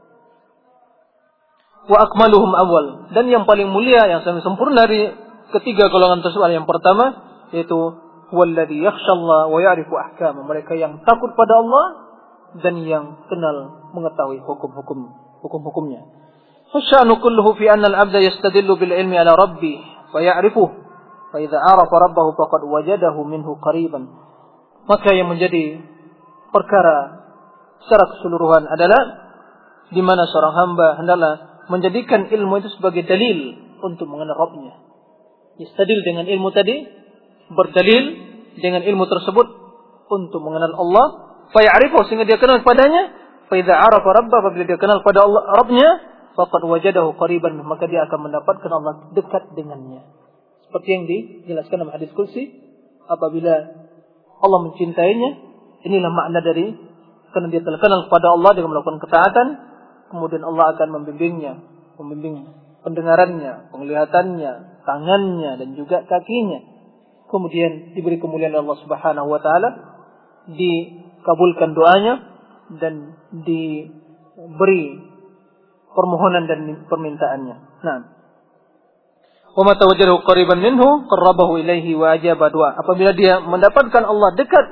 wa 1.90 1.98
akmaluhum 2.06 2.54
awal. 2.54 2.86
Dan 3.12 3.34
yang 3.34 3.50
paling 3.50 3.68
mulia 3.74 4.06
yang 4.06 4.22
sempurna 4.22 4.86
dari 4.86 5.10
ketiga 5.50 5.90
golongan 5.90 6.22
tersebut 6.22 6.54
yang 6.54 6.70
pertama 6.70 7.26
yaitu 7.50 7.78
walladhi 8.30 8.86
yakhshallah 8.86 9.50
wa 9.50 9.58
ya'rifu 9.58 9.98
ahkam 9.98 10.46
mereka 10.46 10.78
yang 10.78 11.02
takut 11.02 11.34
pada 11.34 11.66
Allah 11.66 11.86
dan 12.62 12.78
yang 12.86 13.26
kenal 13.26 13.90
mengetahui 13.94 14.42
hukum-hukum 14.46 15.10
hukum-hukumnya. 15.42 16.06
Fasya'nu 16.70 17.18
kulluhu 17.18 17.58
fi 17.58 17.66
anna 17.74 17.90
al-'abda 17.90 18.22
yastadillu 18.22 18.78
bil 18.78 18.94
ilmi 18.94 19.18
ala 19.18 19.34
rabbih 19.34 19.82
fa 20.14 20.22
ya'rifuhu 20.22 20.70
fa 21.34 21.38
idza 21.42 21.58
'arafa 21.58 21.96
rabbahu 22.10 22.38
faqad 22.38 22.62
wajadahu 22.70 23.26
minhu 23.26 23.58
qariban. 23.58 24.06
Maka 24.86 25.10
yang 25.18 25.34
menjadi 25.34 25.82
perkara 26.54 27.26
secara 27.86 28.06
keseluruhan 28.14 28.70
adalah 28.70 29.02
di 29.90 30.02
mana 30.06 30.30
seorang 30.30 30.54
hamba 30.54 30.88
hendaklah 31.02 31.34
menjadikan 31.70 32.28
ilmu 32.28 32.60
itu 32.60 32.70
sebagai 32.76 33.06
dalil 33.06 33.56
untuk 33.80 34.10
mengenal 34.10 34.36
Rabbnya. 34.36 34.74
Istadil 35.60 36.00
dengan 36.04 36.26
ilmu 36.26 36.50
tadi, 36.50 36.88
berdalil 37.54 38.06
dengan 38.58 38.82
ilmu 38.84 39.06
tersebut 39.06 39.48
untuk 40.10 40.42
mengenal 40.42 40.74
Allah, 40.76 41.06
fayarifu 41.54 42.10
sehingga 42.10 42.26
dia 42.26 42.42
kenal 42.42 42.66
padanya, 42.66 43.14
fa 43.48 43.56
idza 43.56 43.74
arafa 43.74 44.10
rabbah 44.10 44.38
apabila 44.46 44.66
dia 44.66 44.80
kenal 44.82 45.06
pada 45.06 45.26
Allah 45.26 45.42
Rabbnya, 45.62 45.90
faqad 46.34 46.64
wajadahu 46.66 47.18
qariban 47.20 47.60
maka 47.62 47.86
dia 47.86 48.06
akan 48.10 48.30
mendapatkan 48.30 48.72
Allah 48.72 49.14
dekat 49.14 49.54
dengannya. 49.54 50.08
Seperti 50.70 50.90
yang 50.90 51.04
dijelaskan 51.10 51.76
dalam 51.82 51.94
hadis 51.94 52.14
kursi, 52.14 52.50
apabila 53.10 53.54
Allah 54.40 54.60
mencintainya, 54.70 55.30
inilah 55.86 56.12
makna 56.14 56.40
dari 56.46 56.78
karena 57.30 57.48
dia 57.54 57.62
telah 57.62 57.78
kenal 57.78 58.10
kepada 58.10 58.28
Allah 58.34 58.52
dengan 58.58 58.70
melakukan 58.74 59.02
ketaatan, 59.06 59.48
kemudian 60.10 60.44
Allah 60.44 60.76
akan 60.76 60.90
membimbingnya, 61.00 61.54
membimbing 62.02 62.50
pendengarannya, 62.82 63.72
penglihatannya, 63.72 64.52
tangannya 64.84 65.52
dan 65.62 65.70
juga 65.78 66.04
kakinya. 66.06 66.60
Kemudian 67.30 67.94
diberi 67.94 68.18
kemuliaan 68.18 68.58
Allah 68.58 68.78
Subhanahu 68.82 69.30
wa 69.30 69.38
taala, 69.38 69.70
dikabulkan 70.50 71.78
doanya 71.78 72.14
dan 72.82 73.14
diberi 73.46 74.98
permohonan 75.94 76.50
dan 76.50 76.60
permintaannya. 76.90 77.56
Nah, 77.86 77.98
ilaihi. 81.62 81.94
Apabila 82.82 83.12
dia 83.14 83.42
mendapatkan 83.42 84.04
Allah 84.06 84.30
dekat 84.38 84.66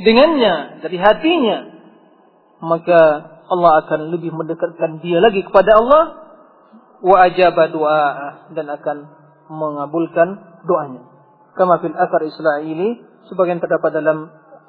dengannya 0.00 0.82
dari 0.82 0.96
hatinya 0.96 1.79
maka 2.60 3.00
Allah 3.50 3.72
akan 3.84 4.14
lebih 4.14 4.30
mendekatkan 4.30 5.02
dia 5.02 5.18
lagi 5.18 5.42
kepada 5.42 5.80
Allah. 5.80 6.02
Wa 7.00 7.16
ajaba 7.32 7.72
doa 7.72 8.02
dan 8.52 8.68
akan 8.68 8.96
mengabulkan 9.48 10.60
doanya. 10.68 11.00
Kama 11.56 11.80
fil 11.80 11.96
asar 11.96 12.20
Israili 12.28 13.00
sebagian 13.32 13.58
terdapat 13.58 13.90
dalam 13.96 14.28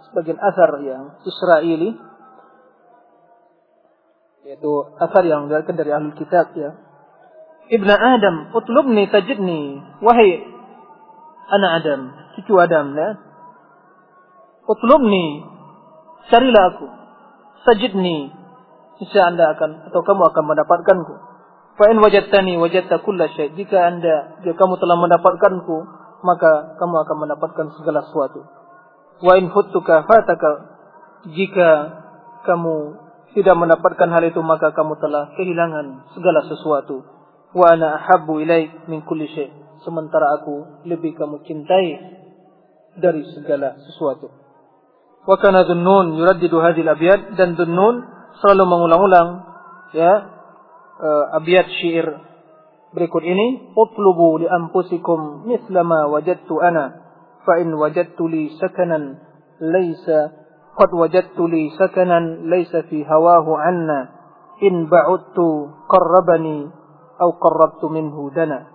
sebagian 0.09 0.39
asar 0.39 0.79
yang 0.81 1.19
Israili 1.27 1.99
yaitu 4.41 4.71
asar 4.97 5.21
yang 5.27 5.45
diriwayatkan 5.45 5.75
dari 5.75 5.91
ahli 5.91 6.15
kitab 6.17 6.55
ya. 6.55 6.73
Ibnu 7.71 7.93
Adam 7.93 8.55
utlubni 8.55 9.05
tajidni 9.11 9.83
wahai 10.01 10.41
anak 11.51 11.71
Adam 11.83 12.01
cucu 12.39 12.53
Adam 12.57 12.95
ya. 12.95 13.09
Utlubni, 14.61 15.43
carilah 16.29 16.63
aku. 16.71 16.87
Sajidni, 17.61 18.33
niscaya 18.97 19.29
anda 19.29 19.53
akan 19.53 19.89
atau 19.89 20.01
kamu 20.01 20.21
akan 20.33 20.43
mendapatkanku. 20.49 21.13
Fa 21.77 21.89
in 21.93 22.01
wajadtani 22.01 22.57
wajadta 22.57 23.01
kulla 23.05 23.29
syai. 23.31 23.53
Jika 23.53 23.77
anda 23.85 24.41
jika 24.41 24.57
kamu 24.57 24.81
telah 24.81 24.97
mendapatkanku, 24.97 25.77
maka 26.25 26.77
kamu 26.77 26.95
akan 27.05 27.17
mendapatkan 27.21 27.65
segala 27.77 28.05
sesuatu. 28.05 28.41
Wa 29.21 29.37
in 29.37 29.53
futtuka 29.53 30.05
fataka. 30.09 30.73
Jika 31.29 31.69
kamu 32.49 32.97
tidak 33.37 33.55
mendapatkan 33.55 34.09
hal 34.09 34.23
itu 34.25 34.41
maka 34.41 34.73
kamu 34.73 34.97
telah 34.97 35.29
kehilangan 35.37 36.09
segala 36.17 36.41
sesuatu. 36.49 37.05
Wa 37.53 37.77
ana 37.77 38.01
ahabbu 38.01 38.41
ilaik 38.41 38.89
min 38.89 39.05
kulli 39.05 39.29
syai. 39.29 39.53
Sementara 39.85 40.41
aku 40.41 40.85
lebih 40.89 41.13
kamu 41.13 41.45
cintai 41.45 41.87
dari 42.97 43.21
segala 43.37 43.77
sesuatu. 43.81 44.40
Wa 45.21 45.37
kana 45.37 45.69
Dhunnun 45.69 46.17
yuraddidu 46.17 46.57
hadhil 46.57 46.89
abyad 46.89 47.37
dan 47.37 47.53
Dhunnun 47.53 47.95
selalu 48.41 48.63
mengulang-ulang 48.65 49.29
ya 49.93 50.11
uh, 50.97 51.37
abyad 51.37 51.69
syair 51.77 52.07
berikut 52.89 53.21
ini 53.21 53.71
utlubu 53.77 54.41
li 54.41 54.49
anfusikum 54.49 55.45
misla 55.45 55.85
ma 55.85 56.09
wajadtu 56.09 56.57
ana 56.57 57.05
fa 57.45 57.61
in 57.61 57.69
wajadtu 57.77 58.25
li 58.25 58.49
sakanan 58.57 59.21
laysa 59.61 60.33
qad 60.73 60.89
wajadtu 60.89 61.45
li 61.45 61.69
sakanan 61.77 62.49
laysa 62.49 62.89
fi 62.89 63.05
hawahu 63.05 63.53
anna 63.61 64.09
in 64.65 64.89
ba'udtu 64.89 65.69
qarrabani 65.85 66.69
au 67.21 67.37
qarrabtu 67.37 67.89
minhu 67.93 68.33
dana. 68.33 68.69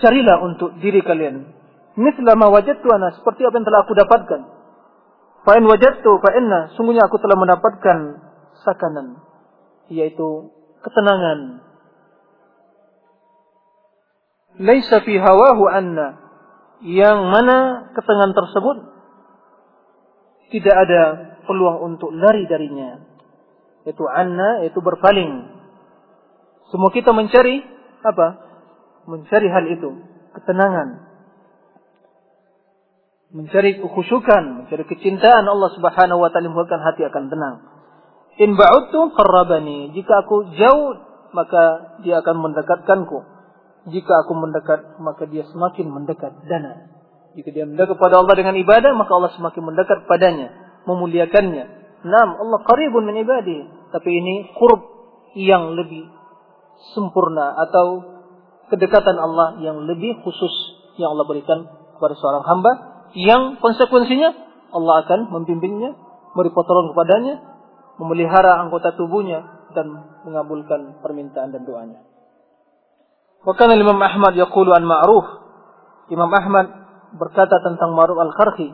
Carilah 0.00 0.40
untuk 0.40 0.80
diri 0.80 1.04
kalian 1.04 1.52
misla 2.00 2.32
ma 2.32 2.48
wajadtu 2.48 2.88
ana 2.88 3.12
seperti 3.12 3.44
apa 3.44 3.60
yang 3.60 3.66
telah 3.68 3.80
aku 3.84 3.92
dapatkan 3.92 4.59
Fa'in 5.40 5.64
wajadtu 5.64 6.10
fa'inna 6.20 6.76
sungguhnya 6.76 7.08
aku 7.08 7.16
telah 7.16 7.36
mendapatkan 7.40 7.98
sakanan 8.60 9.24
yaitu 9.88 10.52
ketenangan. 10.84 11.64
Laisa 14.60 15.00
fi 15.00 15.16
hawahu 15.16 15.64
anna 15.72 16.20
yang 16.84 17.24
mana 17.32 17.88
ketenangan 17.96 18.36
tersebut 18.36 18.76
tidak 20.52 20.76
ada 20.76 21.02
peluang 21.48 21.94
untuk 21.94 22.12
lari 22.12 22.44
darinya. 22.44 23.00
Itu 23.88 24.04
anna 24.12 24.60
itu 24.68 24.76
berpaling. 24.76 25.56
Semua 26.68 26.92
kita 26.92 27.16
mencari 27.16 27.64
apa? 28.04 28.28
Mencari 29.08 29.48
hal 29.48 29.64
itu, 29.72 29.90
ketenangan 30.36 31.09
mencari 33.30 33.78
kekhusyukan, 33.78 34.66
mencari 34.66 34.84
kecintaan 34.90 35.46
Allah 35.46 35.70
Subhanahu 35.74 36.18
wa 36.18 36.28
taala 36.34 36.50
membuatkan 36.50 36.82
hati 36.82 37.06
akan 37.06 37.30
tenang. 37.30 37.56
In 38.42 38.58
ba'udtu 38.58 39.14
qarrabani, 39.14 39.94
jika 39.94 40.26
aku 40.26 40.50
jauh 40.58 40.98
maka 41.30 41.94
dia 42.02 42.18
akan 42.22 42.36
mendekatkanku. 42.50 43.18
Jika 43.90 44.26
aku 44.26 44.32
mendekat 44.36 45.00
maka 45.00 45.24
dia 45.30 45.46
semakin 45.46 45.86
mendekat 45.88 46.42
dana. 46.50 46.90
Jika 47.38 47.54
dia 47.54 47.64
mendekat 47.64 47.96
kepada 47.96 48.18
Allah 48.18 48.34
dengan 48.34 48.58
ibadah 48.58 48.92
maka 48.98 49.12
Allah 49.14 49.32
semakin 49.38 49.62
mendekat 49.62 50.04
padanya, 50.10 50.50
memuliakannya. 50.90 51.80
Nam, 52.00 52.28
Allah 52.40 52.58
qaribun 52.64 53.06
min 53.06 53.22
ibadi, 53.22 53.60
tapi 53.92 54.10
ini 54.10 54.50
qurb 54.56 54.80
yang 55.36 55.76
lebih 55.76 56.08
sempurna 56.96 57.54
atau 57.68 58.02
kedekatan 58.72 59.14
Allah 59.20 59.60
yang 59.60 59.84
lebih 59.84 60.18
khusus 60.24 60.54
yang 60.96 61.12
Allah 61.14 61.28
berikan 61.28 61.68
kepada 61.96 62.16
seorang 62.16 62.44
hamba 62.48 62.89
yang 63.14 63.58
konsekuensinya 63.58 64.30
Allah 64.70 65.02
akan 65.06 65.34
membimbingnya, 65.34 65.98
beri 66.34 66.50
pertolongan 66.54 66.94
kepadanya, 66.94 67.34
memelihara 67.98 68.62
anggota 68.62 68.94
tubuhnya 68.94 69.66
dan 69.74 69.90
mengabulkan 70.22 71.02
permintaan 71.02 71.50
dan 71.50 71.62
doanya. 71.66 72.00
Wa 73.42 73.54
kana 73.58 73.74
Imam 73.74 73.98
Ahmad 73.98 74.38
yaqulu 74.38 74.70
an 74.70 74.86
Ma'ruf. 74.86 75.26
Imam 76.10 76.30
Ahmad 76.30 76.66
berkata 77.18 77.58
tentang 77.66 77.98
Ma'ruf 77.98 78.18
al-Karhi, 78.18 78.70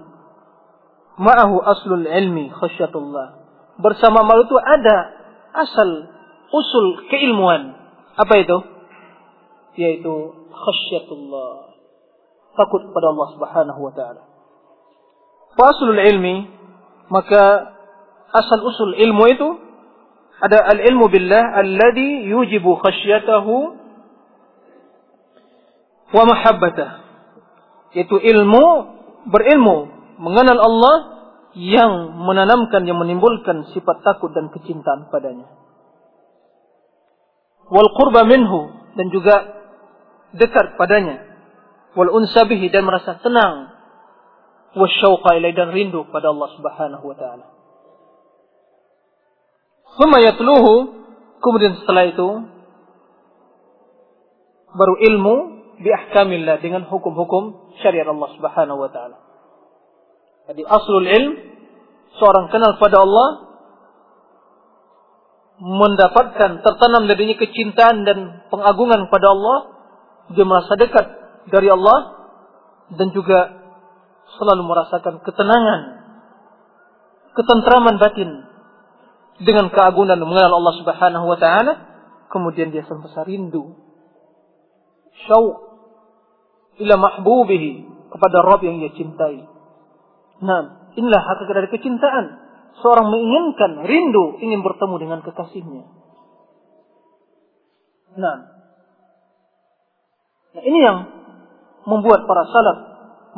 "Ma'ahu 1.16 1.56
aslul 1.64 2.04
ilmi 2.04 2.52
khasyatullah." 2.52 3.26
Bersama 3.80 4.20
Ma'ruf 4.24 4.52
itu 4.52 4.58
ada 4.60 4.96
asal 5.64 5.88
usul 6.52 7.08
keilmuan. 7.08 7.72
Apa 8.16 8.34
itu? 8.40 8.56
Yaitu 9.76 10.12
khasyatullah 10.52 11.65
takut 12.56 12.82
kepada 12.82 13.12
Allah 13.12 13.28
Subhanahu 13.36 13.80
wa 13.80 13.92
taala. 13.92 14.22
Faslul 15.56 16.00
ilmi 16.00 16.48
maka 17.12 17.72
asal 18.34 18.60
usul 18.66 18.98
ilmu 18.98 19.24
itu 19.30 19.48
ada 20.36 20.60
al-ilmu 20.76 21.08
billah 21.08 21.64
alladhi 21.64 22.28
yujibu 22.28 22.76
khasyatahu 22.76 23.54
wa 26.12 26.22
mahabbatah. 26.28 26.90
Yaitu 27.96 28.20
ilmu 28.20 28.64
berilmu 29.32 29.76
mengenal 30.20 30.60
Allah 30.60 30.96
yang 31.56 32.20
menanamkan 32.20 32.84
yang 32.84 33.00
menimbulkan 33.00 33.72
sifat 33.72 34.04
takut 34.04 34.28
dan 34.36 34.52
kecintaan 34.52 35.08
padanya. 35.08 35.48
Wal 37.72 37.90
qurba 37.96 38.28
minhu 38.28 38.76
dan 39.00 39.08
juga 39.08 39.56
dekat 40.36 40.76
padanya 40.76 41.25
wal 41.96 42.12
unsabihi 42.12 42.68
dan 42.68 42.84
merasa 42.84 43.16
tenang 43.24 43.72
wasyauqa 44.76 45.40
ilai 45.40 45.56
dan 45.56 45.72
rindu 45.72 46.04
pada 46.12 46.30
Allah 46.30 46.48
Subhanahu 46.54 47.04
wa 47.08 47.16
taala. 47.16 47.46
Thumma 49.96 50.20
yatluhu 50.20 50.96
Kemudian 51.46 51.78
setelah 51.78 52.08
itu 52.08 52.28
baru 54.76 54.94
ilmu 54.98 55.34
biahkamillah 55.80 56.58
dengan 56.64 56.84
hukum-hukum 56.88 57.76
syariat 57.84 58.08
Allah 58.08 58.30
Subhanahu 58.36 58.78
wa 58.80 58.90
taala. 58.92 59.16
Jadi 60.50 60.62
aslul 60.66 61.06
ilm 61.06 61.32
seorang 62.16 62.50
kenal 62.50 62.80
pada 62.80 62.98
Allah 62.98 63.28
mendapatkan 65.56 66.60
tertanam 66.60 67.08
darinya 67.08 67.36
kecintaan 67.40 68.04
dan 68.04 68.44
pengagungan 68.52 69.08
pada 69.08 69.32
Allah, 69.32 69.58
dia 70.36 70.44
merasa 70.44 70.76
dekat 70.76 71.06
dari 71.50 71.68
Allah 71.70 71.98
dan 72.96 73.10
juga 73.14 73.38
selalu 74.36 74.62
merasakan 74.66 75.22
ketenangan, 75.22 75.80
ketentraman 77.34 77.96
batin 77.98 78.30
dengan 79.42 79.68
keagungan 79.70 80.18
mengenal 80.18 80.52
Allah 80.58 80.74
Subhanahu 80.80 81.26
wa 81.28 81.38
taala, 81.38 81.72
kemudian 82.32 82.72
dia 82.74 82.82
senantiasa 82.86 83.26
rindu 83.28 83.76
syauq 85.26 85.56
ila 86.76 86.94
mahbubihi 87.00 87.72
kepada 88.12 88.36
Rabb 88.44 88.62
yang 88.64 88.76
ia 88.84 88.92
cintai. 88.92 89.44
Nah, 90.44 90.92
inilah 90.92 91.22
hakikat 91.24 91.54
dari 91.64 91.68
kecintaan. 91.72 92.26
Seorang 92.84 93.08
menginginkan, 93.08 93.88
rindu, 93.88 94.36
ingin 94.44 94.60
bertemu 94.60 94.94
dengan 95.00 95.18
kekasihnya. 95.24 95.84
Nah, 98.20 98.36
nah 100.52 100.62
ini 100.64 100.78
yang 100.80 101.15
membuat 101.86 102.26
para 102.26 102.42
salaf 102.50 102.78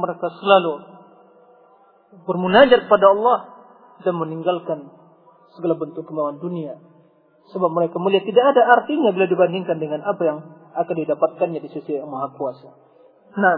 mereka 0.01 0.33
selalu 0.41 0.75
bermunajat 2.25 2.89
pada 2.89 3.07
Allah 3.13 3.39
dan 4.03 4.17
meninggalkan 4.17 4.89
segala 5.55 5.77
bentuk 5.77 6.09
kemauan 6.09 6.41
dunia. 6.41 6.81
Sebab 7.53 7.71
mereka 7.73 7.97
melihat 8.01 8.29
tidak 8.29 8.45
ada 8.57 8.63
artinya 8.81 9.13
bila 9.13 9.25
dibandingkan 9.25 9.81
dengan 9.81 10.05
apa 10.05 10.23
yang 10.25 10.39
akan 10.77 10.95
didapatkannya 10.95 11.61
di 11.65 11.69
sisi 11.73 11.97
yang 11.97 12.09
Maha 12.09 12.37
Kuasa. 12.37 12.71
Nah, 13.41 13.57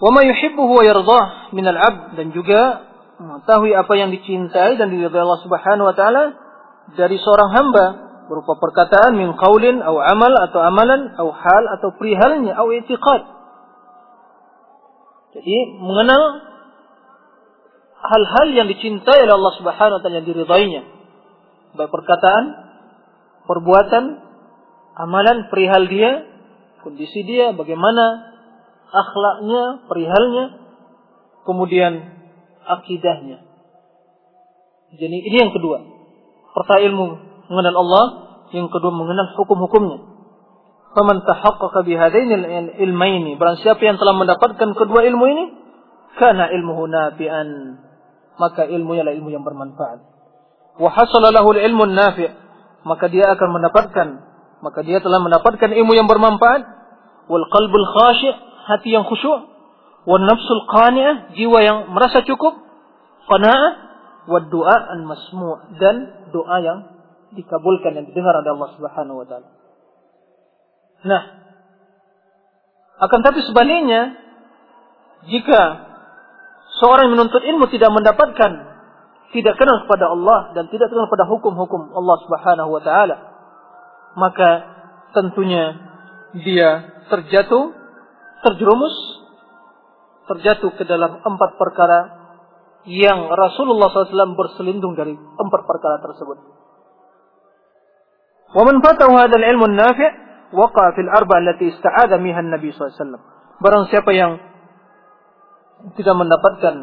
yuhibbuhu 0.00 0.72
wa 0.80 0.84
yardah 0.84 1.24
min 1.56 1.64
al-'abd 1.64 2.20
dan 2.20 2.26
juga 2.36 2.60
mengetahui 3.20 3.72
apa 3.72 3.92
yang 3.96 4.10
dicintai 4.12 4.76
dan 4.76 4.92
diridhai 4.92 5.22
Allah 5.22 5.40
Subhanahu 5.40 5.86
wa 5.86 5.94
taala 5.96 6.24
dari 6.98 7.16
seorang 7.16 7.50
hamba 7.56 8.03
berupa 8.26 8.56
perkataan 8.56 9.16
min 9.16 9.36
qaulin 9.36 9.84
atau 9.84 10.00
amal 10.00 10.32
atau 10.48 10.60
amalan 10.64 11.12
atau 11.12 11.30
hal 11.32 11.64
atau 11.78 11.88
perihalnya 11.96 12.56
atau 12.56 12.72
i'tiqad. 12.72 13.22
Jadi 15.34 15.56
mengenal 15.82 16.22
hal-hal 18.04 18.46
yang 18.54 18.66
dicintai 18.70 19.24
oleh 19.24 19.34
Allah 19.34 19.54
Subhanahu 19.58 19.96
wa 19.98 20.00
taala 20.00 20.18
yang 20.22 20.28
diridainya 20.28 20.82
baik 21.74 21.90
perkataan, 21.90 22.44
perbuatan, 23.50 24.04
amalan 24.94 25.50
perihal 25.50 25.90
dia, 25.90 26.22
kondisi 26.86 27.26
dia, 27.26 27.50
bagaimana 27.50 28.30
akhlaknya, 28.94 29.62
perihalnya, 29.90 30.44
kemudian 31.42 31.92
akidahnya. 32.62 33.42
Jadi 34.94 35.16
ini 35.18 35.36
yang 35.36 35.50
kedua. 35.50 35.82
Pertama 36.54 36.86
ilmu 36.86 37.06
mengenal 37.50 37.74
Allah, 37.80 38.04
yang 38.52 38.70
kedua 38.70 38.92
mengenal 38.94 39.34
hukum-hukumnya. 39.36 39.98
Faman 40.94 41.26
tahaqqaqa 41.26 41.82
bihadainil 41.82 42.46
ilmaini, 42.78 43.34
barang 43.34 43.60
siapa 43.60 43.82
yang 43.82 43.98
telah 43.98 44.14
mendapatkan 44.14 44.68
kedua 44.78 45.02
ilmu 45.04 45.24
ini, 45.26 45.44
kana 46.16 46.48
ilmuhu 46.54 46.86
nafi'an. 46.86 47.50
Maka 48.34 48.66
ilmunya 48.66 49.06
adalah 49.06 49.14
ilmu 49.18 49.30
yang 49.30 49.46
bermanfaat 49.46 50.14
wa 50.78 50.90
hasala 50.90 51.30
lahu 51.30 51.54
ilmu 51.54 51.86
nafi' 51.86 52.30
maka 52.82 53.06
dia 53.06 53.30
akan 53.30 53.48
mendapatkan 53.54 54.08
maka 54.58 54.80
dia 54.82 54.98
telah 54.98 55.22
mendapatkan 55.22 55.70
ilmu 55.70 55.92
yang 55.94 56.10
bermanfaat 56.10 56.62
wal 57.30 57.46
qalbul 57.46 57.86
khashi' 57.94 58.34
hati 58.66 58.90
yang 58.90 59.06
khusyuk 59.06 59.54
wan 60.04 60.22
nafsul 60.26 60.62
qani'ah 60.68 61.32
jiwa 61.38 61.58
yang 61.62 61.78
merasa 61.94 62.26
cukup 62.26 62.58
qanaah 63.30 63.70
wa 64.24 64.38
du'a 64.40 64.76
an 64.98 65.06
masmu' 65.06 65.78
dan 65.78 65.96
doa 66.34 66.58
yang 66.60 66.78
dikabulkan 67.34 67.98
dan 67.98 68.04
didengar 68.08 68.34
oleh 68.38 68.50
Allah 68.54 68.70
Subhanahu 68.78 69.16
wa 69.22 69.26
taala. 69.26 69.48
Nah, 71.04 71.22
akan 73.04 73.20
tapi 73.20 73.42
sebaliknya 73.44 74.16
jika 75.28 75.62
seorang 76.80 77.10
yang 77.10 77.14
menuntut 77.18 77.42
ilmu 77.42 77.66
tidak 77.68 77.90
mendapatkan 77.92 78.74
tidak 79.34 79.54
kenal 79.58 79.82
kepada 79.82 80.14
Allah 80.14 80.54
dan 80.54 80.70
tidak 80.70 80.94
kenal 80.94 81.10
pada 81.10 81.26
hukum-hukum 81.26 81.90
Allah 81.90 82.16
Subhanahu 82.22 82.70
wa 82.70 82.82
taala, 82.86 83.16
maka 84.14 84.50
tentunya 85.10 85.74
dia 86.38 87.02
terjatuh, 87.10 87.74
terjerumus, 88.46 88.94
terjatuh 90.30 90.70
ke 90.78 90.86
dalam 90.86 91.18
empat 91.18 91.58
perkara 91.58 92.24
yang 92.86 93.26
Rasulullah 93.32 93.88
SAW 93.90 94.38
berselindung 94.38 94.94
dari 94.94 95.18
empat 95.18 95.62
perkara 95.66 95.98
tersebut. 96.04 96.38
ومن 98.49 98.81
فاته 98.81 99.09
هذا 99.13 99.35
العلم 99.37 99.61
النافع 99.63 100.09
وقع 100.53 100.85
في 100.97 101.01
الأربع 101.01 101.35
التي 101.37 101.67
استعاذ 101.77 102.17
منها 102.17 102.39
النبي 102.39 102.71
صلى 102.71 102.81
الله 102.81 102.93
عليه 102.97 103.03
وسلم. 103.05 103.21
Barang 103.59 103.83
siapa 103.91 104.09
yang 104.15 104.39
tidak 105.99 106.15
mendapatkan 106.15 106.75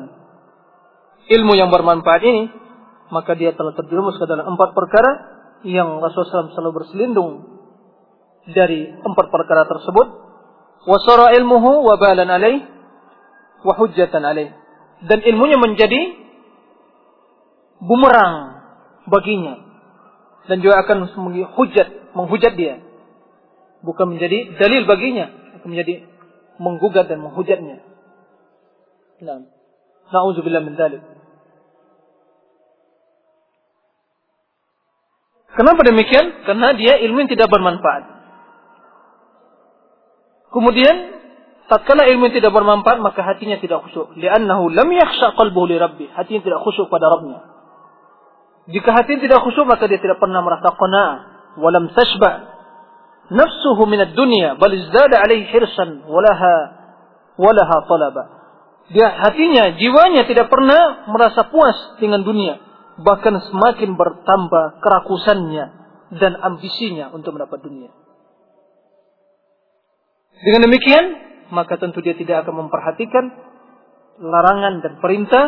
ilmu 1.26 1.52
yang 1.58 1.72
bermanfaat 1.74 2.22
ini, 2.22 2.52
maka 3.10 3.34
dia 3.34 3.56
telah 3.56 3.74
terjerumus 3.74 4.14
ke 4.20 4.26
dalam 4.28 4.54
empat 4.54 4.76
perkara 4.76 5.12
yang 5.66 5.98
Rasulullah 5.98 6.46
SAW 6.46 6.54
selalu 6.54 6.72
berselindung 6.84 7.30
dari 8.54 8.86
empat 8.92 9.26
perkara 9.32 9.66
tersebut. 9.66 10.06
Wasara 10.86 11.34
ilmuhu 11.34 11.82
wabalan 11.82 12.30
alaih 12.30 12.62
wa 13.66 13.74
hujjatan 13.74 14.22
alaih. 14.22 14.54
Dan 15.02 15.18
ilmunya 15.26 15.58
menjadi 15.58 16.14
bumerang 17.82 18.62
baginya. 19.10 19.59
Dan 20.49 20.57
juga 20.65 20.81
akan 20.81 21.09
hujat, 21.57 21.87
menghujat 22.17 22.53
dia. 22.57 22.81
Bukan 23.85 24.13
menjadi 24.13 24.57
dalil 24.57 24.89
baginya. 24.89 25.29
Akan 25.61 25.69
menjadi 25.69 26.05
menggugat 26.57 27.09
dan 27.09 27.21
menghujatnya. 27.21 27.81
Nah. 29.21 29.45
Na'udzubillah 30.11 30.61
min 30.65 30.75
dzalik. 30.75 31.01
Kenapa 35.51 35.81
demikian? 35.83 36.47
Karena 36.47 36.73
dia 36.75 36.99
ilmu 36.99 37.27
yang 37.27 37.31
tidak 37.31 37.51
bermanfaat. 37.51 38.03
Kemudian, 40.51 40.95
tatkala 41.67 42.07
ilmu 42.11 42.27
yang 42.27 42.35
tidak 42.43 42.51
bermanfaat, 42.51 42.99
maka 42.99 43.23
hatinya 43.23 43.59
tidak 43.59 43.87
khusyuk. 43.87 44.15
Li'annahu 44.19 44.71
lam 44.71 44.89
yakhsha 44.91 45.35
qalbuhu 45.35 45.71
li 45.71 45.75
rabbi. 45.79 46.05
Hatinya 46.11 46.43
tidak 46.43 46.59
khusyuk 46.63 46.87
pada 46.91 47.07
Rabbnya. 47.07 47.50
Jika 48.69 48.89
hati 48.93 49.17
tidak 49.17 49.41
khusyuk, 49.41 49.65
maka 49.65 49.89
dia 49.89 49.97
tidak 49.97 50.21
pernah 50.21 50.45
merasa 50.45 50.69
qana'ah. 50.75 51.17
Walam 51.57 51.91
tashba' 51.91 52.35
nafsuhu 53.33 53.89
minad 53.89 54.13
dunya. 54.13 54.53
Bal 54.59 54.73
izdada 54.75 55.17
alaihi 55.23 55.49
hirsan. 55.49 56.05
Walaha, 56.05 56.55
walaha 57.41 57.77
talaba. 57.89 58.23
Dia 58.91 59.07
hatinya, 59.07 59.73
jiwanya 59.79 60.27
tidak 60.27 60.51
pernah 60.51 61.07
merasa 61.07 61.47
puas 61.47 61.95
dengan 61.97 62.27
dunia 62.27 62.71
bahkan 62.99 63.39
semakin 63.39 63.97
bertambah 63.97 64.83
kerakusannya 64.83 65.65
dan 66.19 66.31
ambisinya 66.37 67.09
untuk 67.15 67.35
mendapat 67.35 67.59
dunia. 67.63 67.91
Dengan 70.41 70.67
demikian, 70.69 71.05
maka 71.53 71.77
tentu 71.77 72.01
dia 72.01 72.17
tidak 72.17 72.45
akan 72.45 72.67
memperhatikan 72.67 73.25
larangan 74.21 74.81
dan 74.81 74.93
perintah, 74.99 75.45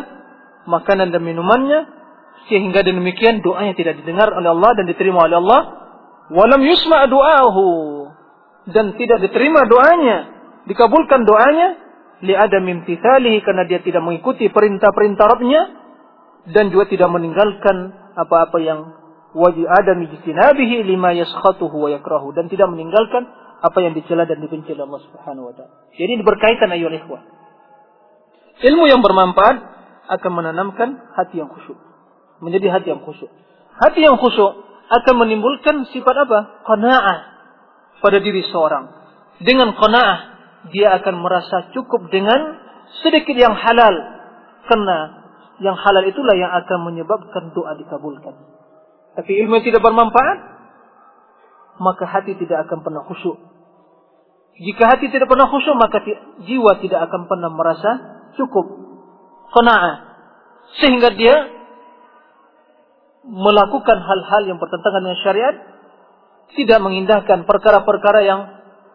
makanan 0.70 1.11
dan 1.11 1.22
minumannya, 1.26 1.80
sehingga 2.51 2.83
demikian 2.83 3.39
doanya 3.39 3.73
tidak 3.75 4.03
didengar 4.03 4.31
oleh 4.35 4.51
Allah 4.51 4.71
dan 4.75 4.85
diterima 4.89 5.25
oleh 5.27 5.37
Allah. 5.39 5.61
Walam 6.33 6.61
yusma 6.63 7.07
doahu 7.07 7.67
dan 8.71 8.95
tidak 8.95 9.19
diterima 9.27 9.67
doanya, 9.67 10.17
dikabulkan 10.67 11.27
doanya 11.27 11.83
li 12.23 12.31
ada 12.31 12.63
mimtithalihi 12.63 13.43
karena 13.43 13.67
dia 13.67 13.83
tidak 13.83 13.99
mengikuti 13.99 14.47
perintah-perintah 14.47 15.25
Rabbnya 15.27 15.61
dan 16.55 16.71
juga 16.71 16.87
tidak 16.87 17.11
meninggalkan 17.11 17.91
apa-apa 18.15 18.57
yang 18.63 18.79
wajib 19.35 19.67
ada 19.67 19.91
mijtinabihi 19.99 20.87
lima 20.87 21.11
yaskhatuhu 21.11 21.75
wa 21.75 21.89
yakrahu 21.91 22.31
dan 22.31 22.47
tidak 22.47 22.71
meninggalkan 22.71 23.27
apa 23.63 23.77
yang 23.83 23.95
dicela 23.95 24.23
dan 24.23 24.39
dibenci 24.39 24.71
oleh 24.75 24.87
Allah 24.87 25.03
Subhanahu 25.07 25.45
wa 25.51 25.53
taala. 25.55 25.73
Jadi 25.95 26.11
ini 26.19 26.23
berkaitan 26.23 26.71
ikhwah. 26.71 27.21
Ilmu 28.63 28.83
yang 28.87 29.03
bermanfaat 29.03 29.57
akan 30.07 30.31
menanamkan 30.31 30.89
hati 31.15 31.43
yang 31.43 31.51
khusyuk. 31.51 31.92
Menjadi 32.43 32.67
hati 32.69 32.91
yang 32.91 33.01
khusyuk. 33.01 33.31
Hati 33.79 34.03
yang 34.03 34.19
khusyuk 34.19 34.51
akan 34.91 35.15
menimbulkan 35.15 35.87
sifat 35.89 36.15
apa? 36.27 36.67
Qanaah 36.67 37.17
pada 38.03 38.19
diri 38.19 38.43
seorang. 38.51 38.91
Dengan 39.39 39.73
qanaah 39.73 40.19
dia 40.75 40.95
akan 40.99 41.23
merasa 41.23 41.71
cukup 41.71 42.11
dengan 42.11 42.59
sedikit 43.03 43.33
yang 43.33 43.55
halal 43.55 43.95
karena 44.67 44.97
yang 45.63 45.75
halal 45.79 46.03
itulah 46.03 46.35
yang 46.35 46.51
akan 46.51 46.91
menyebabkan 46.91 47.55
doa 47.55 47.75
dikabulkan. 47.79 48.35
Tapi 49.13 49.31
ilmu 49.45 49.61
yang 49.61 49.65
tidak 49.65 49.81
bermanfaat, 49.85 50.37
maka 51.77 52.03
hati 52.09 52.33
tidak 52.35 52.65
akan 52.67 52.81
pernah 52.81 53.05
khusyuk. 53.05 53.37
Jika 54.57 54.83
hati 54.85 55.09
tidak 55.09 55.29
pernah 55.29 55.49
khusyuk, 55.49 55.77
maka 55.77 56.01
jiwa 56.45 56.77
tidak 56.81 57.09
akan 57.09 57.25
pernah 57.29 57.49
merasa 57.49 57.91
cukup. 58.37 58.65
Qana'ah. 59.53 59.95
Sehingga 60.81 61.13
dia 61.13 61.35
melakukan 63.24 63.97
hal-hal 64.03 64.43
yang 64.47 64.59
bertentangan 64.59 65.01
dengan 65.03 65.19
syariat, 65.24 65.55
tidak 66.53 66.80
mengindahkan 66.84 67.47
perkara-perkara 67.47 68.19
yang 68.24 68.39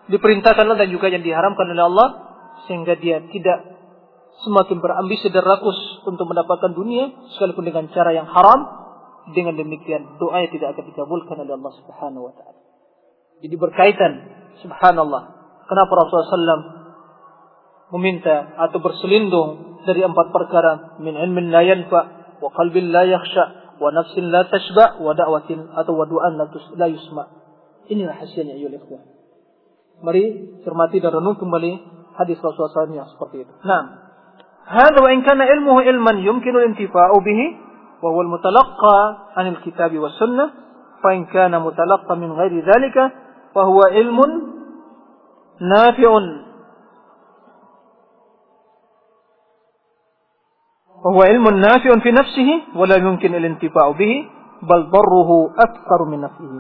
diperintahkan 0.09 0.65
Allah 0.69 0.85
dan 0.85 0.91
juga 0.93 1.09
yang 1.09 1.25
diharamkan 1.25 1.69
oleh 1.69 1.85
Allah, 1.85 2.09
sehingga 2.69 2.97
dia 2.97 3.25
tidak 3.29 3.59
semakin 4.45 4.79
berambisi 4.79 5.33
dan 5.33 5.43
rakus 5.43 5.79
untuk 6.07 6.29
mendapatkan 6.29 6.73
dunia, 6.77 7.33
sekalipun 7.37 7.67
dengan 7.67 7.89
cara 7.91 8.15
yang 8.15 8.29
haram, 8.29 8.61
dengan 9.33 9.57
demikian 9.57 10.17
doanya 10.17 10.49
tidak 10.49 10.69
akan 10.77 10.85
dikabulkan 10.89 11.37
oleh 11.45 11.55
Allah 11.57 11.73
Subhanahu 11.85 12.23
wa 12.29 12.35
taala. 12.37 12.61
Jadi 13.45 13.55
berkaitan 13.55 14.13
subhanallah 14.65 15.39
Kenapa 15.69 15.93
Rasulullah 16.01 16.33
SAW 16.33 16.65
meminta 17.93 18.57
atau 18.57 18.81
berselindung 18.81 19.81
dari 19.85 20.01
empat 20.01 20.33
perkara 20.33 20.97
min 20.97 21.13
ilmin 21.13 21.53
la 21.53 21.61
yanfa 21.61 22.01
wa 22.41 22.49
qalbin 22.57 22.89
la 22.89 23.05
yakhsha 23.05 23.68
la 23.79 24.43
tashba 24.51 24.99
wa 25.01 25.13
da'watin 25.15 25.71
atau 25.75 25.95
wa 25.95 26.05
du'an 26.05 26.35
la 26.77 26.87
yusma. 26.87 27.25
Inilah 27.89 28.15
hasilnya 28.19 28.59
ayo 28.59 28.69
ikhwah. 28.75 29.03
Mari 30.05 30.25
cermati 30.63 31.03
dan 31.03 31.15
renung 31.19 31.39
kembali 31.41 31.73
hadis 32.19 32.39
Rasulullah 32.39 32.87
SAW 32.87 32.95
yang 32.95 33.09
seperti 33.11 33.47
itu. 33.47 33.53
Nah, 33.65 34.09
هذا 34.69 35.01
وإن 35.01 35.25
كان 35.25 35.41
علمه 35.41 35.81
علما 35.81 36.13
يمكن 36.21 36.57
الانتفاع 36.57 37.11
به 37.25 37.41
وهو 38.03 38.21
المتلقى 38.21 38.99
عن 39.37 39.47
الكتاب 39.47 39.99
والسنة 39.99 40.51
فإن 41.03 41.25
كان 41.25 41.63
متلقى 41.63 42.17
من 42.17 42.33
غير 42.33 42.65
ذلك 42.65 43.13
فهو 43.55 43.81
علم 43.89 44.21
نافع 45.61 46.11
وهو 51.08 51.20
علم 51.22 51.44
نافع 51.44 51.92
في 52.00 52.12
نفسه 52.12 52.50
ولا 52.76 52.96
يمكن 52.96 53.36
الانتفاع 53.36 53.92
به 53.92 54.14
bal 54.64 54.88
darruhu 54.88 55.52
aktsar 55.60 56.02
min 56.08 56.24
nafsihi. 56.24 56.60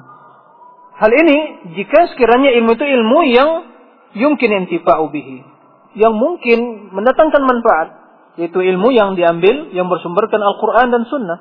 Hal 0.99 1.12
ini 1.12 1.38
jika 1.80 2.14
sekiranya 2.14 2.54
ilmu 2.62 2.76
itu 2.78 2.86
ilmu 2.86 3.20
yang 3.34 3.49
yumkin 4.14 4.51
intifa'u 4.64 5.10
bihi, 5.10 5.41
yang 5.97 6.14
mungkin 6.14 6.93
mendatangkan 6.93 7.43
manfaat, 7.47 7.88
yaitu 8.38 8.62
ilmu 8.62 8.93
yang 8.93 9.18
diambil 9.18 9.74
yang 9.74 9.89
bersumberkan 9.89 10.38
Al-Qur'an 10.38 10.93
dan 10.93 11.08
Sunnah. 11.10 11.39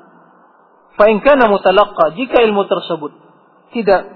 Fa 0.97 1.05
in 1.09 1.21
kana 1.21 1.49
mutalaqqa, 1.49 2.17
jika 2.17 2.41
ilmu 2.41 2.65
tersebut 2.65 3.11
tidak 3.77 4.09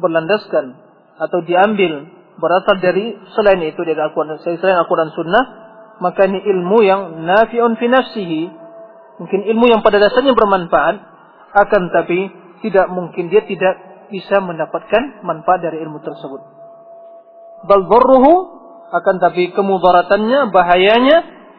berlandaskan 0.00 0.76
atau 1.20 1.44
diambil 1.44 2.08
berasal 2.40 2.80
dari 2.80 3.12
selain 3.36 3.60
itu 3.60 3.80
dari 3.84 4.00
Al-Quran 4.00 4.40
selain 4.40 4.80
Al-Quran 4.80 5.12
Sunnah 5.12 5.44
maka 5.97 6.29
ini 6.29 6.39
ilmu 6.45 6.77
yang 6.85 7.25
nafi'un 7.25 7.73
fi 7.77 7.85
nafsihi. 7.89 8.43
Mungkin 9.17 9.39
ilmu 9.49 9.65
yang 9.65 9.81
pada 9.81 9.97
dasarnya 9.97 10.37
bermanfaat 10.37 10.95
akan 11.57 11.83
tapi 11.89 12.29
tidak 12.61 12.85
mungkin 12.93 13.33
dia 13.33 13.41
tidak 13.45 14.07
bisa 14.13 14.39
mendapatkan 14.39 15.25
manfaat 15.25 15.65
dari 15.65 15.81
ilmu 15.81 15.99
tersebut. 16.05 16.41
Bal 17.65 17.83
akan 18.87 19.15
tapi 19.19 19.51
kemudaratannya 19.51 20.53
bahayanya 20.53 21.17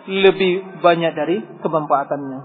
lebih 0.09 0.80
banyak 0.80 1.12
dari 1.12 1.36
kemanfaatannya. 1.61 2.41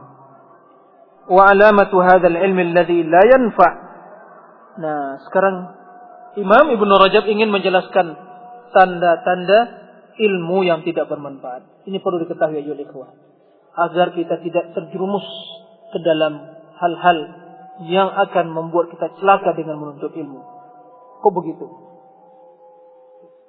Wa 1.29 1.55
alamatu 1.55 2.03
hadzal 2.03 2.35
ilmi 2.35 2.73
alladhi 2.73 3.07
la 3.07 3.21
yanfa. 3.23 3.69
Nah 4.81 5.01
sekarang 5.29 5.55
Imam 6.35 6.73
Ibnu 6.73 6.93
Rajab 6.99 7.29
ingin 7.29 7.53
menjelaskan 7.53 8.17
tanda-tanda 8.73 9.82
ilmu 10.17 10.65
yang 10.65 10.85
tidak 10.85 11.09
bermanfaat. 11.09 11.85
Ini 11.89 11.97
perlu 11.99 12.23
diketahui 12.25 12.63
oleh 12.63 12.85
ikhwah. 12.85 13.11
Agar 13.73 14.13
kita 14.13 14.37
tidak 14.41 14.77
terjerumus 14.77 15.25
ke 15.89 15.99
dalam 16.01 16.53
hal-hal 16.77 17.17
yang 17.89 18.09
akan 18.09 18.53
membuat 18.53 18.93
kita 18.93 19.09
celaka 19.17 19.57
dengan 19.57 19.81
menuntut 19.81 20.13
ilmu. 20.13 20.41
Kok 21.25 21.33
begitu? 21.33 21.65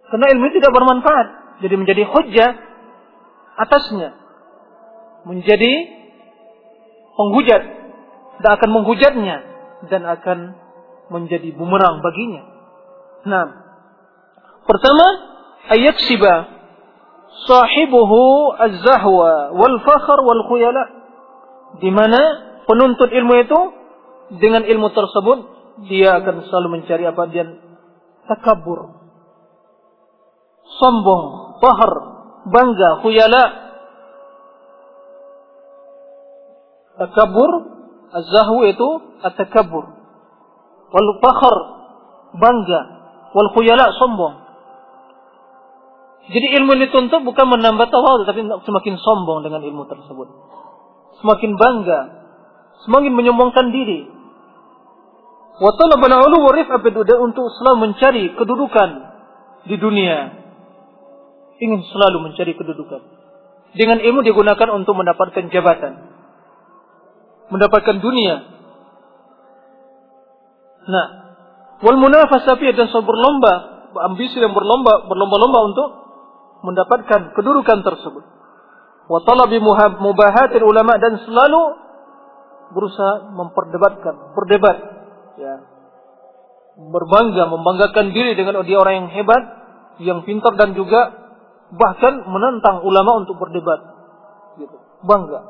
Karena 0.09 0.27
ilmu 0.33 0.47
tidak 0.55 0.73
bermanfaat. 0.73 1.27
Jadi 1.61 1.75
menjadi 1.77 2.03
hujah 2.09 2.51
atasnya. 3.61 4.17
Menjadi 5.29 5.73
penghujat. 7.17 7.63
Dan 8.41 8.51
akan 8.57 8.71
menghujatnya. 8.73 9.37
Dan 9.93 10.03
akan 10.09 10.39
menjadi 11.13 11.53
bumerang 11.53 12.01
baginya. 12.01 12.43
Nah, 13.29 13.45
pertama 14.65 15.07
ayat 15.69 15.97
siba 16.05 16.54
sahibuhu 17.45 18.53
az-zahwa 18.57 19.53
wal 19.57 19.77
fakhr 19.85 20.19
wal 20.25 20.43
khuyala 20.49 20.83
di 21.81 21.91
mana 21.91 22.21
penuntut 22.65 23.11
ilmu 23.13 23.35
itu 23.45 23.61
dengan 24.41 24.65
ilmu 24.65 24.89
tersebut 24.93 25.39
dia 25.91 26.23
akan 26.23 26.47
selalu 26.49 26.81
mencari 26.81 27.05
apa? 27.05 27.23
Dia 27.29 27.45
takabur 28.31 28.95
sombong 30.81 31.25
bahar 31.61 31.93
bangga 32.49 32.91
khuyala. 33.03 33.45
Takabur 36.95 37.51
az-zahwu 38.15 38.71
itu 38.71 38.89
at-takabbur. 39.27 39.85
Wal 40.95 41.11
fakhr 41.19 41.57
bangga. 42.39 42.81
Wal 43.35 43.51
khuyala 43.51 43.91
sombong. 43.99 44.44
Jadi 46.25 46.47
ilmu 46.57 46.73
ini 46.77 46.89
dituntut 46.89 47.21
bukan 47.21 47.47
menambah 47.53 47.87
tawadu 47.93 48.25
tapi 48.25 48.49
semakin 48.49 48.95
sombong 48.97 49.45
dengan 49.45 49.61
ilmu 49.61 49.85
tersebut. 49.85 50.29
Semakin 51.21 51.53
bangga, 51.61 52.01
semakin 52.89 53.13
menyombongkan 53.13 53.69
diri. 53.69 54.09
Untuk 55.55 57.47
selalu 57.61 57.77
mencari 57.79 58.25
kedudukan 58.35 58.89
di 59.69 59.77
dunia. 59.79 60.19
Ingin 61.63 61.81
selalu 61.93 62.31
mencari 62.31 62.53
kedudukan. 62.57 63.01
Dengan 63.77 64.03
ilmu 64.03 64.27
digunakan 64.27 64.69
untuk 64.75 64.97
mendapatkan 64.97 65.47
jabatan. 65.53 65.93
Mendapatkan 67.53 67.97
dunia. 68.03 68.35
Nah, 70.85 71.25
Wal 71.85 72.01
munafasa 72.01 72.57
dan 72.57 72.87
selalu 72.89 73.07
berlomba, 73.13 73.53
ambisi 74.09 74.41
dan 74.41 74.57
berlomba, 74.57 75.05
berlomba-lomba 75.05 75.61
untuk 75.69 75.89
mendapatkan 76.65 77.37
kedudukan 77.37 77.85
tersebut. 77.85 78.25
Wa 79.05 79.21
talabi 79.29 79.61
mubahatir 79.61 80.65
ulama 80.65 80.97
dan 80.97 81.21
selalu 81.29 81.63
berusaha 82.73 83.29
memperdebatkan, 83.37 84.33
berdebat, 84.33 84.77
ya. 85.37 85.55
Berbangga, 86.75 87.47
membanggakan 87.53 88.11
diri 88.11 88.35
dengan 88.35 88.65
dia 88.67 88.81
orang 88.81 89.07
yang 89.07 89.11
hebat, 89.13 89.43
yang 90.03 90.19
pintar 90.27 90.59
dan 90.59 90.75
juga 90.75 91.13
bahkan 91.71 92.27
menentang 92.27 92.83
ulama 92.83 93.23
untuk 93.23 93.39
berdebat. 93.39 93.79
Gitu. 94.59 94.75
Bangga. 95.07 95.41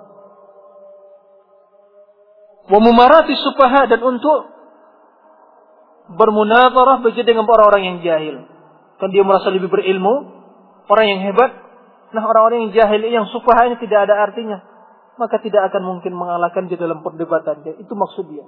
Wa 2.68 2.78
mumarati 2.80 3.32
supaha 3.40 3.88
dan 3.88 4.00
untuk 4.04 4.52
bermunazarah 6.12 7.00
begitu 7.00 7.24
dengan 7.24 7.48
orang-orang 7.48 7.84
yang 7.88 7.98
jahil. 8.04 8.36
Kan 9.00 9.08
dia 9.12 9.24
merasa 9.24 9.48
lebih 9.48 9.72
berilmu, 9.72 10.34
orang 10.89 11.07
yang 11.09 11.20
hebat. 11.30 11.51
Nah 12.14 12.22
orang-orang 12.22 12.68
yang 12.68 12.72
jahil 12.74 13.01
yang 13.11 13.26
sufaha 13.30 13.66
ini 13.70 13.76
tidak 13.82 14.07
ada 14.11 14.24
artinya. 14.24 14.59
Maka 15.14 15.39
tidak 15.39 15.70
akan 15.70 15.82
mungkin 15.82 16.14
mengalahkan 16.14 16.66
dia 16.66 16.78
dalam 16.78 17.03
perdebatan 17.03 17.62
dia. 17.62 17.74
Itu 17.78 17.95
maksud 17.95 18.30
dia. 18.30 18.47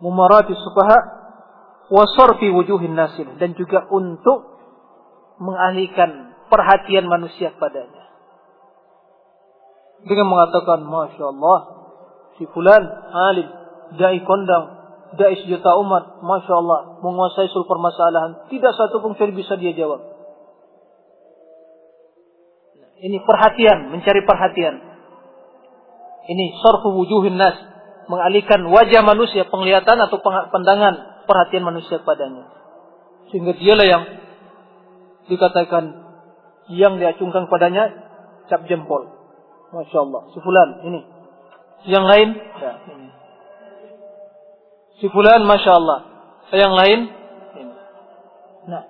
Mumarati 0.00 0.56
sufaha 0.56 0.98
wasarfi 1.92 2.48
wujuhin 2.48 2.96
nasil. 2.96 3.36
Dan 3.36 3.52
juga 3.56 3.84
untuk 3.92 4.48
mengalihkan 5.40 6.36
perhatian 6.48 7.08
manusia 7.08 7.52
padanya. 7.56 8.02
Dengan 10.02 10.26
mengatakan, 10.26 10.82
Masya 10.82 11.24
Allah, 11.30 11.58
si 12.36 12.44
fulan 12.50 12.82
alim, 13.12 13.48
dai 13.96 14.18
kondang, 14.26 14.64
dai 15.14 15.36
sejuta 15.44 15.78
umat, 15.78 16.24
masya 16.24 16.54
Allah, 16.58 16.80
menguasai 17.04 17.46
seluruh 17.52 17.68
permasalahan. 17.70 18.50
Tidak 18.50 18.72
satu 18.72 18.98
pun 18.98 19.14
bisa 19.14 19.54
dia 19.60 19.76
jawab. 19.76 20.00
Ini 23.02 23.18
perhatian, 23.26 23.90
mencari 23.90 24.22
perhatian. 24.22 24.74
Ini 26.22 26.44
sorfu 26.62 26.94
wujuhin 26.94 27.34
nas, 27.34 27.58
mengalihkan 28.06 28.62
wajah 28.70 29.02
manusia, 29.02 29.42
penglihatan 29.50 29.98
atau 30.06 30.22
pandangan 30.22 31.26
perhatian 31.26 31.66
manusia 31.66 31.98
padanya. 32.06 32.46
Sehingga 33.34 33.58
dialah 33.58 33.86
yang 33.90 34.02
dikatakan 35.26 35.84
yang 36.70 37.02
diacungkan 37.02 37.50
padanya 37.50 37.90
cap 38.46 38.62
jempol. 38.70 39.10
Masya 39.74 39.98
Allah. 39.98 40.22
Sebulan 40.36 40.68
ini. 40.86 41.00
Yang 41.82 42.04
lain, 42.06 42.28
ya, 42.38 42.72
ini. 42.94 43.08
Si 45.02 45.10
fulan 45.10 45.42
Masya 45.42 45.72
Allah. 45.74 45.98
Yang 46.54 46.74
lain. 46.78 47.00
Nah. 48.70 48.82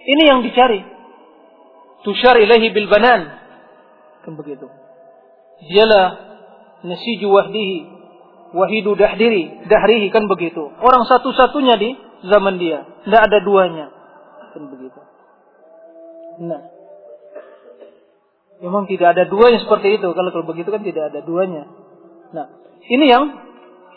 Ini 0.00 0.22
yang 0.24 0.40
dicari. 0.40 0.80
Tushar 2.06 2.40
ilahi 2.40 2.72
bil 2.72 2.88
banan. 2.88 3.39
Kan 4.24 4.36
begitu. 4.36 4.66
Dialah 5.64 6.06
nasiju 6.84 7.28
wahdihi. 7.28 7.78
Wahidu 8.50 8.98
dahdiri. 8.98 9.70
Dahrihi 9.70 10.08
kan 10.10 10.26
begitu. 10.26 10.66
Orang 10.80 11.06
satu-satunya 11.06 11.74
di 11.78 11.90
zaman 12.26 12.58
dia. 12.58 12.84
Tidak 13.06 13.20
ada 13.20 13.38
duanya. 13.40 13.86
Kan 14.52 14.66
begitu. 14.68 15.00
Nah. 16.44 16.62
Memang 18.60 18.84
tidak 18.84 19.16
ada 19.16 19.24
duanya 19.24 19.64
seperti 19.64 19.96
itu. 19.96 20.08
Kalau 20.12 20.30
kalau 20.34 20.44
begitu 20.44 20.68
kan 20.68 20.84
tidak 20.84 21.14
ada 21.14 21.24
duanya. 21.24 21.64
Nah, 22.36 22.46
ini 22.92 23.08
yang 23.08 23.24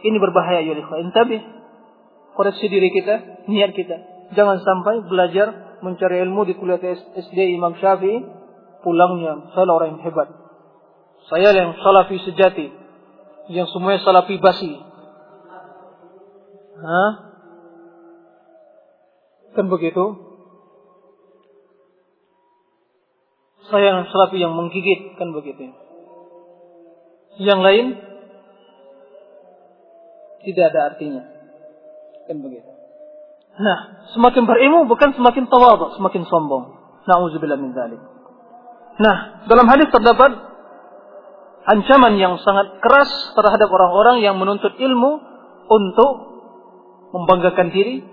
ini 0.03 0.17
berbahaya 0.19 0.63
ya 0.63 0.74
Intabih. 1.03 1.43
Koreksi 2.34 2.65
diri 2.65 2.89
kita, 2.89 3.45
niat 3.45 3.76
kita. 3.78 3.97
Jangan 4.34 4.63
sampai 4.63 5.05
belajar 5.05 5.78
mencari 5.86 6.24
ilmu 6.26 6.47
di 6.47 6.57
kuliah 6.57 6.82
SD 6.82 7.53
Imam 7.53 7.78
Syafi'i 7.78 8.43
pulangnya 8.84 9.50
saya 9.56 9.66
orang 9.66 9.98
yang 9.98 10.04
hebat. 10.04 10.30
Saya 11.32 11.56
yang 11.56 11.80
salafi 11.80 12.20
sejati. 12.20 12.68
Yang 13.48 13.72
semuanya 13.72 14.04
salafi 14.04 14.36
basi. 14.38 14.76
Hah? 16.84 17.12
Kan 19.56 19.72
begitu? 19.72 20.04
Saya 23.72 23.86
yang 23.96 24.00
salafi 24.12 24.38
yang 24.38 24.54
menggigit 24.54 25.16
kan 25.16 25.32
begitu. 25.32 25.72
Yang 27.40 27.60
lain 27.64 27.86
tidak 30.44 30.66
ada 30.76 30.80
artinya. 30.94 31.24
Kan 32.28 32.44
begitu. 32.44 32.70
Nah, 33.54 34.10
semakin 34.18 34.44
berilmu 34.50 34.90
bukan 34.90 35.14
semakin 35.14 35.46
tawadhu, 35.48 35.96
semakin 35.98 36.26
sombong. 36.28 36.64
Nauzubillah 37.06 37.60
min 37.60 37.72
dzalik. 37.72 38.12
Nah, 39.00 39.46
dalam 39.50 39.66
hadis 39.66 39.89
terdapat 39.89 40.32
ancaman 41.66 42.20
yang 42.20 42.38
sangat 42.44 42.78
keras 42.84 43.10
terhadap 43.34 43.72
orang-orang 43.72 44.22
yang 44.22 44.36
menuntut 44.38 44.76
ilmu 44.78 45.12
untuk 45.72 46.12
membanggakan 47.14 47.72
diri, 47.74 48.06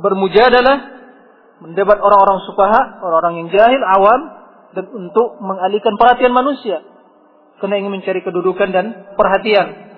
bermujadalah 0.00 0.76
mendebat 1.60 1.98
orang-orang 2.00 2.38
sufaha, 2.48 2.80
orang-orang 3.04 3.34
yang 3.44 3.48
jahil, 3.52 3.82
awam, 3.84 4.20
dan 4.72 4.86
untuk 4.90 5.38
mengalihkan 5.42 5.94
perhatian 5.98 6.32
manusia. 6.32 6.80
Karena 7.60 7.76
ingin 7.76 8.00
mencari 8.00 8.24
kedudukan 8.24 8.68
dan 8.72 9.14
perhatian. 9.18 9.90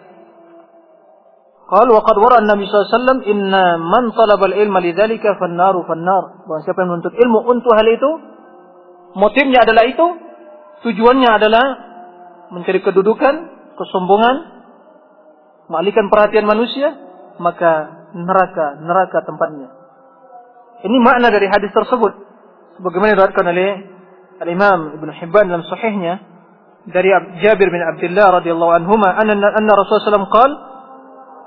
Qal 1.73 1.89
wa 1.89 2.03
qad 2.05 2.17
wara 2.19 2.43
Nabi 2.43 2.69
SAW 2.69 3.23
inna 3.25 3.79
man 3.79 4.13
talaba 4.13 4.51
al-ilma 4.51 4.83
lidzalika 4.83 5.39
fannaru 5.39 5.87
fannar. 5.87 6.45
Siapa 6.67 6.85
yang 6.85 6.99
menuntut 6.99 7.15
ilmu 7.15 7.39
untuk 7.49 7.73
hal 7.73 7.87
itu, 7.87 8.11
motifnya 9.17 9.65
adalah 9.65 9.85
itu, 9.89 10.07
tujuannya 10.87 11.31
adalah 11.31 11.65
mencari 12.53 12.81
kedudukan, 12.85 13.35
kesombongan, 13.77 14.37
mengalihkan 15.73 16.13
perhatian 16.13 16.45
manusia, 16.45 16.93
maka 17.41 18.05
neraka, 18.13 18.77
neraka 18.85 19.25
tempatnya. 19.25 19.69
Ini 20.83 20.97
makna 21.01 21.33
dari 21.33 21.49
hadis 21.49 21.71
tersebut. 21.73 22.13
Sebagaimana 22.77 23.15
diriwayatkan 23.15 23.47
oleh 23.47 23.71
Al-Imam 24.43 24.99
Ibn 24.99 25.09
Hibban 25.23 25.47
dalam 25.47 25.63
sahihnya 25.65 26.19
dari 26.91 27.15
Jabir 27.47 27.71
bin 27.71 27.79
Abdullah 27.79 28.43
radhiyallahu 28.43 28.73
anhuma 28.75 29.15
anna 29.15 29.39
anna 29.39 29.73
Rasulullah 29.79 30.27
SAW 30.27 30.73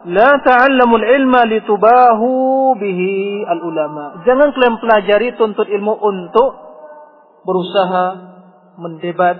La 0.06 0.38
ta'allamul 0.38 1.02
ilma 1.02 1.50
litubahu 1.50 2.78
bihi 2.78 3.42
al-ulama. 3.42 4.22
Jangan 4.22 4.54
kalian 4.54 4.78
pelajari 4.78 5.34
tuntut 5.34 5.66
ilmu 5.66 5.98
untuk 5.98 6.65
berusaha 7.46 8.06
mendebat 8.76 9.38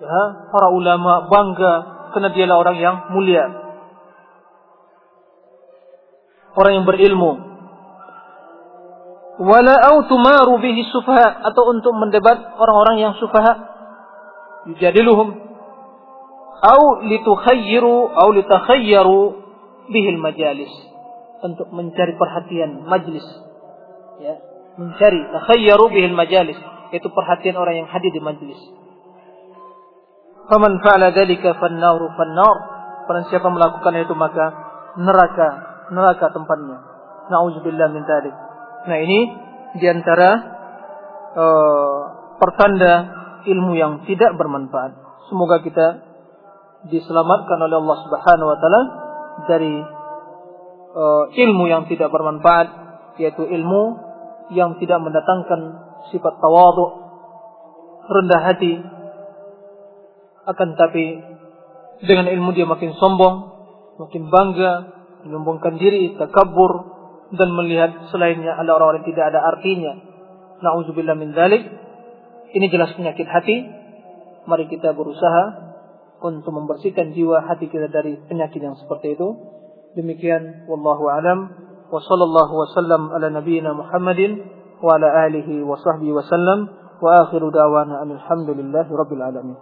ya, 0.00 0.20
para 0.48 0.68
ulama 0.72 1.28
bangga 1.28 1.74
karena 2.14 2.32
dialah 2.32 2.56
orang 2.56 2.76
yang 2.80 2.96
mulia. 3.12 3.44
Orang 6.56 6.72
yang 6.80 6.86
berilmu. 6.88 7.32
Wala 9.36 9.76
au 9.92 10.08
tumaru 10.08 10.56
bihi 10.56 10.88
sufaha 10.88 11.44
atau 11.52 11.76
untuk 11.76 11.92
mendebat 11.92 12.56
orang-orang 12.56 12.96
yang 13.04 13.12
sufaha. 13.20 13.76
Yujadiluhum. 14.72 15.36
Au 16.56 16.82
litukhayyiru 17.04 18.16
au 18.16 18.28
litakhayyaru 18.32 19.20
bihi 19.92 20.16
majalis. 20.16 20.72
Untuk 21.44 21.68
mencari 21.68 22.16
perhatian 22.16 22.88
majlis. 22.88 23.26
Ya 24.24 24.40
mencari 24.76 25.20
takhayyaru 25.32 25.88
bihi 25.88 26.12
majalis 26.12 26.56
itu 26.94 27.06
perhatian 27.10 27.56
orang 27.58 27.84
yang 27.84 27.88
hadir 27.90 28.10
di 28.12 28.22
majlis. 28.22 28.60
Faman 30.46 30.78
fa'ala 30.78 31.10
dzalika 31.10 31.58
fannaru 31.58 32.06
fannar. 32.14 32.56
Barang 33.06 33.26
siapa 33.30 33.46
melakukan 33.50 34.02
itu 34.02 34.14
maka 34.14 34.46
neraka 34.98 35.48
neraka 35.90 36.30
tempatnya. 36.34 36.78
Nauzubillah 37.26 37.90
min 37.90 38.06
dzalik 38.06 38.34
Nah 38.86 38.98
ini 39.02 39.18
di 39.78 39.86
antara 39.90 40.30
uh, 41.34 41.42
eh, 41.42 42.00
pertanda 42.38 42.92
ilmu 43.46 43.74
yang 43.74 44.06
tidak 44.06 44.34
bermanfaat. 44.38 44.94
Semoga 45.26 45.58
kita 45.62 45.86
diselamatkan 46.86 47.58
oleh 47.66 47.76
Allah 47.82 47.98
Subhanahu 48.06 48.48
Wa 48.54 48.58
Taala 48.62 48.82
dari 49.50 49.74
uh, 50.94 51.24
ilmu 51.34 51.64
yang 51.66 51.90
tidak 51.90 52.14
bermanfaat, 52.14 52.68
yaitu 53.18 53.42
ilmu 53.42 53.82
yang 54.54 54.78
tidak 54.78 55.02
mendatangkan 55.02 55.85
sifat 56.10 56.34
tawadhu, 56.38 56.84
rendah 58.06 58.40
hati. 58.46 58.74
Akan 60.46 60.78
tapi 60.78 61.20
dengan 62.06 62.30
ilmu 62.30 62.54
dia 62.54 62.68
makin 62.68 62.94
sombong, 62.94 63.36
makin 63.98 64.30
bangga, 64.30 64.72
menyombongkan 65.26 65.80
diri, 65.80 66.14
takabur, 66.14 66.96
dan 67.34 67.50
melihat 67.56 68.12
selainnya 68.14 68.54
ada 68.54 68.70
orang-orang 68.76 69.02
tidak 69.08 69.34
ada 69.34 69.42
artinya. 69.42 69.98
Nauzubillah 70.62 71.18
min 71.18 71.34
dzalik. 71.34 71.62
Ini 72.54 72.66
jelas 72.70 72.94
penyakit 72.94 73.26
hati. 73.26 73.66
Mari 74.46 74.70
kita 74.70 74.94
berusaha 74.94 75.66
untuk 76.22 76.54
membersihkan 76.54 77.12
jiwa 77.12 77.44
hati 77.44 77.66
kita 77.66 77.90
dari 77.90 78.16
penyakit 78.30 78.62
yang 78.62 78.78
seperti 78.78 79.18
itu. 79.18 79.28
Demikian 79.98 80.68
wallahu 80.70 81.10
alam 81.10 81.50
wa 81.90 82.00
sallallahu 82.00 82.52
wasallam 82.54 83.10
ala 83.10 83.32
nabiyyina 83.32 83.74
Muhammadin 83.74 84.55
wa 84.82 84.94
ala 84.96 85.26
alihi 85.26 85.62
wa 85.62 85.76
sahbihi 85.76 86.12
wasallam 86.12 86.68
wa 87.02 87.08
akhiru 87.26 87.50
da'wana 87.50 88.06
alhamdulillahi 88.06 88.90
rabbil 88.92 89.22
alamin. 89.22 89.56